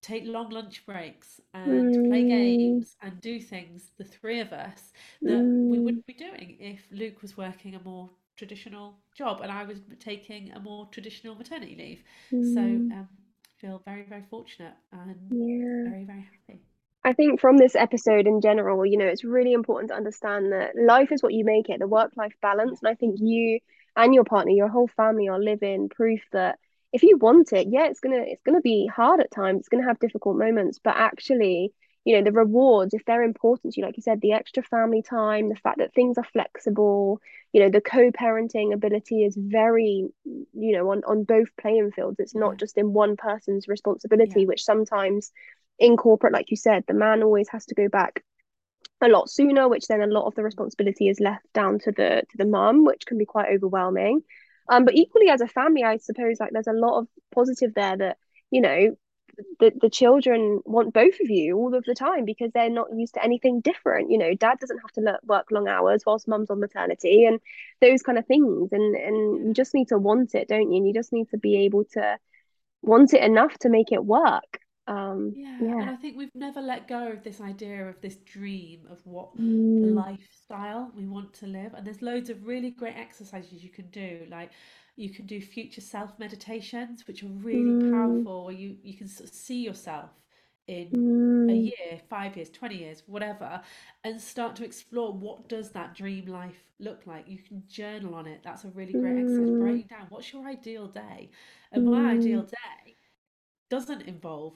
take 0.00 0.24
long 0.26 0.50
lunch 0.50 0.84
breaks 0.86 1.40
and 1.54 1.94
mm. 1.94 2.08
play 2.08 2.28
games 2.28 2.96
and 3.02 3.20
do 3.20 3.40
things 3.40 3.90
the 3.98 4.04
three 4.04 4.40
of 4.40 4.52
us 4.52 4.92
that 5.22 5.32
mm. 5.32 5.68
we 5.68 5.78
wouldn't 5.78 6.06
be 6.06 6.14
doing 6.14 6.56
if 6.60 6.82
Luke 6.90 7.22
was 7.22 7.36
working 7.36 7.74
a 7.74 7.80
more 7.82 8.10
traditional 8.36 8.98
job 9.16 9.40
and 9.42 9.50
I 9.50 9.64
was 9.64 9.78
taking 10.00 10.52
a 10.52 10.60
more 10.60 10.88
traditional 10.90 11.34
maternity 11.34 11.76
leave 11.78 12.02
mm. 12.32 12.54
so 12.54 12.60
um, 12.60 13.08
feel 13.58 13.82
very 13.84 14.02
very 14.02 14.24
fortunate 14.28 14.74
and 14.92 15.16
yeah. 15.30 15.90
very 15.90 16.04
very 16.04 16.28
happy 16.46 16.60
I 17.04 17.12
think 17.12 17.40
from 17.40 17.56
this 17.58 17.76
episode 17.76 18.26
in 18.26 18.40
general, 18.40 18.84
you 18.86 18.96
know, 18.98 19.06
it's 19.06 19.24
really 19.24 19.52
important 19.52 19.90
to 19.90 19.96
understand 19.96 20.52
that 20.52 20.72
life 20.76 21.12
is 21.12 21.22
what 21.22 21.34
you 21.34 21.44
make 21.44 21.68
it, 21.68 21.78
the 21.78 21.86
work 21.86 22.12
life 22.16 22.34
balance. 22.40 22.80
And 22.82 22.90
I 22.90 22.94
think 22.94 23.16
you 23.20 23.60
and 23.96 24.14
your 24.14 24.24
partner, 24.24 24.52
your 24.52 24.68
whole 24.68 24.88
family 24.88 25.28
are 25.28 25.38
living 25.38 25.88
proof 25.88 26.20
that 26.32 26.58
if 26.92 27.02
you 27.02 27.18
want 27.18 27.52
it, 27.52 27.68
yeah, 27.70 27.86
it's 27.86 28.00
gonna 28.00 28.22
it's 28.26 28.42
gonna 28.42 28.60
be 28.60 28.86
hard 28.86 29.20
at 29.20 29.30
times. 29.30 29.60
It's 29.60 29.68
gonna 29.68 29.84
have 29.86 29.98
difficult 29.98 30.36
moments, 30.38 30.78
but 30.82 30.96
actually, 30.96 31.72
you 32.04 32.16
know, 32.16 32.22
the 32.24 32.32
rewards, 32.32 32.94
if 32.94 33.04
they're 33.04 33.22
important 33.22 33.74
to 33.74 33.80
you, 33.80 33.86
like 33.86 33.96
you 33.96 34.02
said, 34.02 34.20
the 34.20 34.32
extra 34.32 34.62
family 34.62 35.02
time, 35.02 35.48
the 35.48 35.56
fact 35.56 35.78
that 35.78 35.92
things 35.94 36.16
are 36.18 36.24
flexible, 36.24 37.20
you 37.52 37.60
know, 37.62 37.70
the 37.70 37.80
co-parenting 37.80 38.72
ability 38.72 39.24
is 39.24 39.36
very, 39.38 40.06
you 40.24 40.72
know, 40.76 40.90
on 40.90 41.02
on 41.06 41.24
both 41.24 41.48
playing 41.60 41.90
fields. 41.92 42.18
It's 42.18 42.34
not 42.34 42.58
just 42.58 42.78
in 42.78 42.92
one 42.92 43.16
person's 43.16 43.68
responsibility, 43.68 44.40
Yeah. 44.40 44.46
which 44.46 44.64
sometimes 44.64 45.32
in 45.78 45.96
corporate, 45.96 46.32
like 46.32 46.50
you 46.50 46.56
said, 46.56 46.84
the 46.86 46.94
man 46.94 47.22
always 47.22 47.48
has 47.50 47.66
to 47.66 47.74
go 47.74 47.88
back 47.88 48.22
a 49.00 49.08
lot 49.08 49.30
sooner, 49.30 49.68
which 49.68 49.86
then 49.86 50.00
a 50.00 50.06
lot 50.06 50.26
of 50.26 50.34
the 50.34 50.42
responsibility 50.42 51.08
is 51.08 51.20
left 51.20 51.46
down 51.52 51.78
to 51.80 51.92
the 51.92 52.22
to 52.30 52.36
the 52.36 52.46
mum, 52.46 52.84
which 52.84 53.06
can 53.06 53.18
be 53.18 53.24
quite 53.24 53.52
overwhelming. 53.52 54.22
Um, 54.68 54.84
but 54.84 54.94
equally 54.94 55.28
as 55.28 55.40
a 55.40 55.48
family, 55.48 55.84
I 55.84 55.98
suppose 55.98 56.40
like 56.40 56.50
there's 56.52 56.66
a 56.66 56.72
lot 56.72 56.98
of 56.98 57.08
positive 57.34 57.74
there 57.74 57.96
that, 57.96 58.16
you 58.50 58.60
know, 58.60 58.96
the, 59.58 59.72
the 59.80 59.90
children 59.90 60.60
want 60.64 60.94
both 60.94 61.20
of 61.20 61.28
you 61.28 61.56
all 61.56 61.74
of 61.74 61.84
the 61.84 61.94
time 61.94 62.24
because 62.24 62.50
they're 62.52 62.70
not 62.70 62.88
used 62.94 63.14
to 63.14 63.24
anything 63.24 63.60
different. 63.60 64.10
You 64.10 64.18
know, 64.18 64.34
dad 64.34 64.58
doesn't 64.60 64.78
have 64.78 64.92
to 64.92 65.18
work 65.24 65.50
long 65.50 65.68
hours 65.68 66.02
whilst 66.06 66.28
mum's 66.28 66.50
on 66.50 66.60
maternity 66.60 67.24
and 67.24 67.40
those 67.80 68.02
kind 68.02 68.16
of 68.16 68.26
things. 68.26 68.70
And 68.72 68.94
and 68.94 69.48
you 69.48 69.54
just 69.54 69.74
need 69.74 69.88
to 69.88 69.98
want 69.98 70.34
it, 70.34 70.48
don't 70.48 70.70
you? 70.70 70.78
And 70.78 70.86
you 70.86 70.94
just 70.94 71.12
need 71.12 71.28
to 71.30 71.38
be 71.38 71.64
able 71.64 71.84
to 71.92 72.18
want 72.82 73.12
it 73.12 73.22
enough 73.22 73.58
to 73.58 73.68
make 73.68 73.92
it 73.92 74.04
work. 74.04 74.60
Um, 74.86 75.36
Yeah, 75.36 75.74
and. 75.80 75.90
I 75.90 75.96
think 75.96 76.16
we've 76.16 76.34
never 76.34 76.60
let 76.60 76.86
go 76.88 77.08
of 77.10 77.22
this 77.24 77.40
idea 77.40 77.88
of 77.88 78.00
this 78.00 78.16
dream 78.16 78.86
of 78.90 79.04
what 79.06 79.30
Mm, 79.38 79.64
lifestyle 79.82 80.92
we 80.96 81.06
want 81.06 81.34
to 81.34 81.46
live. 81.46 81.74
And 81.74 81.86
there's 81.86 82.02
loads 82.02 82.30
of 82.30 82.46
really 82.46 82.70
great 82.70 82.96
exercises 82.96 83.64
you 83.64 83.70
can 83.70 83.88
do. 83.90 84.26
Like 84.30 84.50
you 84.96 85.10
can 85.10 85.26
do 85.26 85.40
future 85.40 85.80
self 85.80 86.18
meditations, 86.18 87.06
which 87.06 87.22
are 87.24 87.28
really 87.28 87.74
mm, 87.92 87.92
powerful, 87.92 88.44
where 88.46 88.54
you, 88.54 88.76
you 88.82 88.96
can 88.96 89.08
sort 89.08 89.28
of 89.30 89.34
see 89.34 89.62
yourself 89.64 90.10
in 90.68 91.00
a 91.48 91.54
mm, 91.54 91.70
year, 91.70 92.00
five 92.08 92.36
years, 92.36 92.48
20 92.50 92.76
years, 92.78 93.02
whatever, 93.06 93.60
and 94.04 94.20
start 94.20 94.54
to 94.56 94.64
explore 94.64 95.12
what 95.12 95.48
does 95.48 95.70
that 95.70 95.94
dream 95.94 96.26
life 96.26 96.64
look 96.78 97.06
like. 97.06 97.28
You 97.28 97.38
can 97.38 97.64
journal 97.68 98.14
on 98.14 98.26
it. 98.26 98.40
That's 98.44 98.64
a 98.64 98.68
really 98.68 98.94
great 98.94 99.16
exercise. 99.18 99.50
mm, 99.54 99.58
Writing 99.58 99.86
down 99.88 100.06
what's 100.10 100.32
your 100.32 100.46
ideal 100.48 100.86
day. 100.86 101.30
And 101.72 101.88
my 101.90 102.12
ideal 102.12 102.42
mm, 102.42 102.44
day 102.44 102.96
doesn't 103.70 104.02
involve 104.02 104.54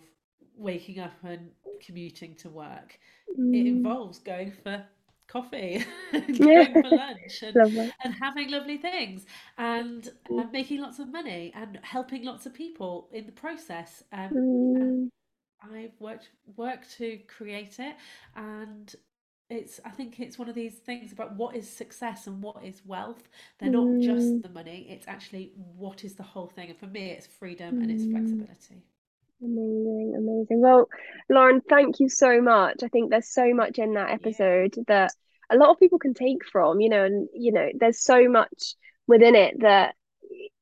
waking 0.59 1.00
up 1.00 1.12
and 1.23 1.50
commuting 1.81 2.35
to 2.37 2.49
work. 2.49 2.99
It 3.29 3.38
mm. 3.38 3.67
involves 3.67 4.19
going 4.19 4.53
for 4.62 4.85
coffee 5.29 5.85
and 6.12 6.38
going 6.38 6.73
for 6.83 6.91
lunch 6.91 7.43
and 7.43 7.93
and 8.03 8.15
having 8.21 8.50
lovely 8.50 8.79
things 8.79 9.27
and 9.59 10.09
uh, 10.31 10.45
making 10.53 10.81
lots 10.81 10.99
of 10.99 11.12
money 11.12 11.53
and 11.55 11.79
helping 11.83 12.25
lots 12.25 12.47
of 12.47 12.55
people 12.55 13.09
in 13.12 13.27
the 13.27 13.33
process. 13.33 14.03
Um, 14.12 14.31
Mm, 14.31 15.11
I've 15.62 16.00
worked 16.00 16.31
worked 16.57 16.97
to 16.99 17.19
create 17.27 17.79
it, 17.79 17.97
and 18.37 18.95
it's 19.50 19.81
I 19.85 19.91
think 19.91 20.21
it's 20.21 20.38
one 20.38 20.49
of 20.49 20.55
these 20.55 20.75
things 20.75 21.12
about 21.12 21.37
what 21.37 21.57
is 21.57 21.69
success 21.69 22.27
and 22.27 22.43
what 22.43 22.65
is 22.65 22.83
wealth. 22.85 23.29
They're 23.59 23.71
not 23.71 24.00
just 24.00 24.27
mm, 24.27 24.43
the 24.43 24.50
money; 24.50 24.87
it's 24.88 25.09
actually 25.09 25.53
what 25.57 26.05
is 26.05 26.15
the 26.15 26.23
whole 26.23 26.47
thing. 26.47 26.71
And 26.71 26.79
for 26.79 26.87
me, 26.87 27.11
it's 27.11 27.27
freedom 27.27 27.81
and 27.81 27.91
it's 27.91 28.05
mm. 28.05 28.12
flexibility. 28.12 28.85
Amazing, 29.42 30.14
amazing. 30.16 30.61
Well, 30.61 30.88
Lauren, 31.28 31.61
thank 31.61 32.00
you 32.00 32.09
so 32.09 32.40
much. 32.40 32.83
I 32.83 32.88
think 32.88 33.11
there's 33.11 33.28
so 33.33 33.54
much 33.54 33.78
in 33.78 33.95
that 33.95 34.11
Yeah. 34.11 34.14
episode 34.14 34.75
that 34.88 35.12
a 35.50 35.57
lot 35.57 35.71
of 35.71 35.78
people 35.78 35.99
can 35.99 36.14
take 36.14 36.45
from, 36.47 36.80
you 36.80 36.88
know, 36.88 37.04
and 37.04 37.28
you 37.33 37.52
know, 37.52 37.68
there's 37.75 38.00
so 38.02 38.28
much 38.28 38.75
within 39.07 39.35
it 39.35 39.61
that 39.61 39.95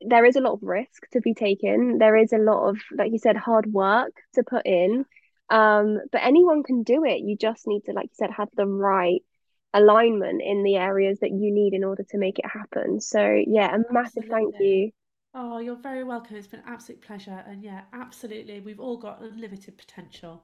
there 0.01 0.25
is 0.25 0.37
a 0.37 0.41
lot 0.41 0.53
of 0.55 0.63
risk 0.63 1.09
to 1.13 1.21
be 1.21 1.35
taken. 1.35 1.99
There 1.99 2.17
is 2.17 2.33
a 2.33 2.39
lot 2.39 2.69
of, 2.69 2.79
like 2.97 3.13
you 3.13 3.19
said, 3.19 3.37
hard 3.37 3.67
work 3.73 4.13
to 4.35 4.43
put 4.45 4.67
in. 4.67 5.05
Um, 5.51 6.01
but 6.13 6.23
anyone 6.23 6.63
can 6.63 6.83
do 6.83 7.05
it. 7.05 7.21
You 7.21 7.37
just 7.37 7.67
need 7.67 7.85
to, 7.87 7.93
like 7.93 8.07
you 8.07 8.15
said, 8.15 8.31
have 8.31 8.51
the 8.57 8.67
right 8.67 9.23
alignment 9.73 10.43
in 10.43 10.63
the 10.63 10.77
areas 10.77 11.21
that 11.21 11.31
you 11.31 11.53
need 11.53 11.75
in 11.75 11.85
order 11.85 12.05
to 12.11 12.19
make 12.19 12.39
it 12.39 12.47
happen. 12.47 13.01
So 13.01 13.21
yeah, 13.47 13.75
yeah, 13.75 13.77
a 13.77 13.93
massive 13.93 14.25
thank 14.27 14.55
you. 14.59 14.93
Oh, 15.39 15.59
you're 15.59 15.77
very 15.77 16.03
welcome. 16.03 16.37
It's 16.37 16.47
been 16.47 16.61
an 16.61 16.67
absolute 16.67 17.03
pleasure. 17.03 17.45
And 17.47 17.63
yeah, 17.63 17.83
absolutely. 17.93 18.61
We've 18.61 18.81
all 18.81 18.97
got 18.97 19.21
unlimited 19.21 19.77
potential. 19.77 20.43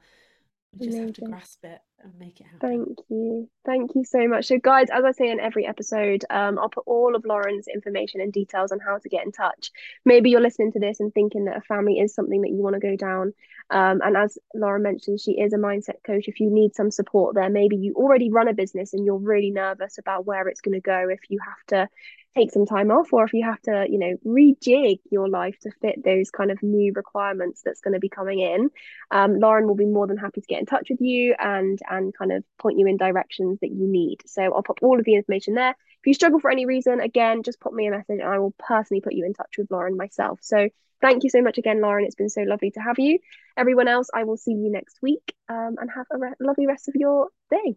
We 0.79 0.87
just 0.87 0.99
have 0.99 1.13
to 1.15 1.21
grasp 1.23 1.65
it 1.65 1.81
and 2.03 2.13
make 2.19 2.41
it 2.41 2.45
happen. 2.45 2.61
Thank 2.61 2.99
you. 3.09 3.49
Thank 3.65 3.95
you 3.95 4.05
so 4.05 4.27
much. 4.29 4.47
So, 4.47 4.59
guys, 4.59 4.89
as 4.91 5.05
I 5.05 5.13
say 5.13 5.31
in 5.31 5.41
every 5.41 5.67
episode, 5.67 6.25
um, 6.31 6.59
I'll 6.59 6.69
put 6.69 6.85
all 6.87 7.15
of 7.15 7.25
Lauren's 7.27 7.69
information 7.69 8.21
and 8.21 8.33
details 8.33 8.73
on 8.73 8.81
how 8.81 8.99
to 8.99 9.09
get 9.09 9.25
in 9.25 9.33
touch. 9.33 9.71
Maybe 10.05 10.31
you're 10.31 10.41
listening 10.41 10.73
to 10.73 10.81
this 10.81 11.01
and 11.01 11.13
thinking 11.13 11.47
that 11.47 11.59
a 11.59 11.63
family 11.63 11.99
is 11.99 12.15
something 12.15 12.43
that 12.43 12.51
you 12.51 12.63
want 12.63 12.75
to 12.75 12.81
go 12.81 12.97
down. 12.97 13.35
Um, 13.71 14.01
and 14.03 14.17
as 14.17 14.39
Lauren 14.55 14.83
mentioned, 14.83 15.21
she 15.21 15.33
is 15.33 15.53
a 15.53 15.59
mindset 15.59 16.03
coach. 16.07 16.25
If 16.27 16.41
you 16.41 16.51
need 16.51 16.75
some 16.75 16.91
support 16.91 17.35
there, 17.35 17.51
maybe 17.51 17.77
you 17.77 17.95
already 17.95 18.31
run 18.31 18.49
a 18.49 18.55
business 18.55 18.95
and 18.95 19.05
you're 19.05 19.17
really 19.17 19.51
nervous 19.51 19.99
about 19.99 20.27
where 20.27 20.49
it's 20.49 20.63
going 20.63 20.75
to 20.75 20.81
go 20.81 21.09
if 21.11 21.21
you 21.29 21.39
have 21.39 21.67
to 21.69 21.89
take 22.37 22.51
some 22.51 22.67
time 22.67 22.91
off 22.91 23.13
or 23.13 23.25
if 23.25 23.33
you 23.33 23.45
have 23.45 23.61
to, 23.63 23.87
you 23.89 23.99
know, 23.99 24.17
rejig 24.27 24.99
your 25.11 25.29
life 25.29 25.59
to 25.61 25.71
fit 25.81 26.03
those 26.05 26.31
kind 26.31 26.51
of 26.51 26.63
new 26.63 26.93
requirements 26.95 27.63
that's 27.65 27.81
going 27.81 27.95
to 27.95 28.01
be 28.01 28.09
coming 28.09 28.41
in 28.41 28.71
um, 29.11 29.39
Lauren 29.39 29.67
will 29.67 29.75
be 29.75 29.87
more 29.87 30.07
than 30.07 30.17
happy 30.17 30.41
to 30.41 30.47
get 30.47 30.61
in 30.61 30.67
touch 30.67 30.89
with 30.91 31.01
you 31.01 31.35
and 31.39 31.79
and 31.89 32.15
kind 32.17 32.33
of 32.33 32.45
point 32.59 32.79
you 32.79 32.87
in 32.87 32.97
directions 32.97 33.59
that 33.61 33.71
you 33.71 33.87
need. 33.87 34.19
So 34.27 34.43
I'll 34.43 34.63
pop 34.63 34.79
all 34.83 34.99
of 34.99 35.05
the 35.05 35.15
information 35.15 35.55
there. 35.55 35.71
If 35.71 36.07
you 36.07 36.15
struggle 36.15 36.41
for 36.41 36.51
any 36.51 36.67
reason, 36.67 37.01
again, 37.01 37.43
just 37.43 37.61
pop 37.61 37.73
me 37.73 37.87
a 37.87 37.91
message 37.91 38.21
and 38.21 38.29
I 38.29 38.39
will 38.39 38.55
personally 38.59 39.01
put 39.01 39.13
you 39.13 39.25
in 39.27 39.35
touch 39.35 39.55
with 39.59 39.71
Lauren 39.71 39.97
myself. 39.97 40.41
So 40.43 40.69
thank 41.01 41.25
you 41.25 41.31
so 41.31 41.43
much 41.43 41.59
again, 41.59 41.81
Lauren. 41.81 42.05
It's 42.05 42.15
been 42.15 42.29
so 42.29 42.43
lovely 42.43 42.71
to 42.73 42.81
have 42.81 42.99
you. 42.99 43.19
Everyone 43.57 43.89
else, 43.89 44.09
I 44.15 44.25
will 44.25 44.37
see 44.37 44.53
you 44.53 44.71
next 44.71 44.99
week 45.03 45.35
um, 45.49 45.77
and 45.79 45.91
have 45.95 46.07
a 46.11 46.19
re- 46.19 46.35
lovely 46.41 46.67
rest 46.67 46.89
of 46.89 46.95
your 46.97 47.29
day. 47.51 47.77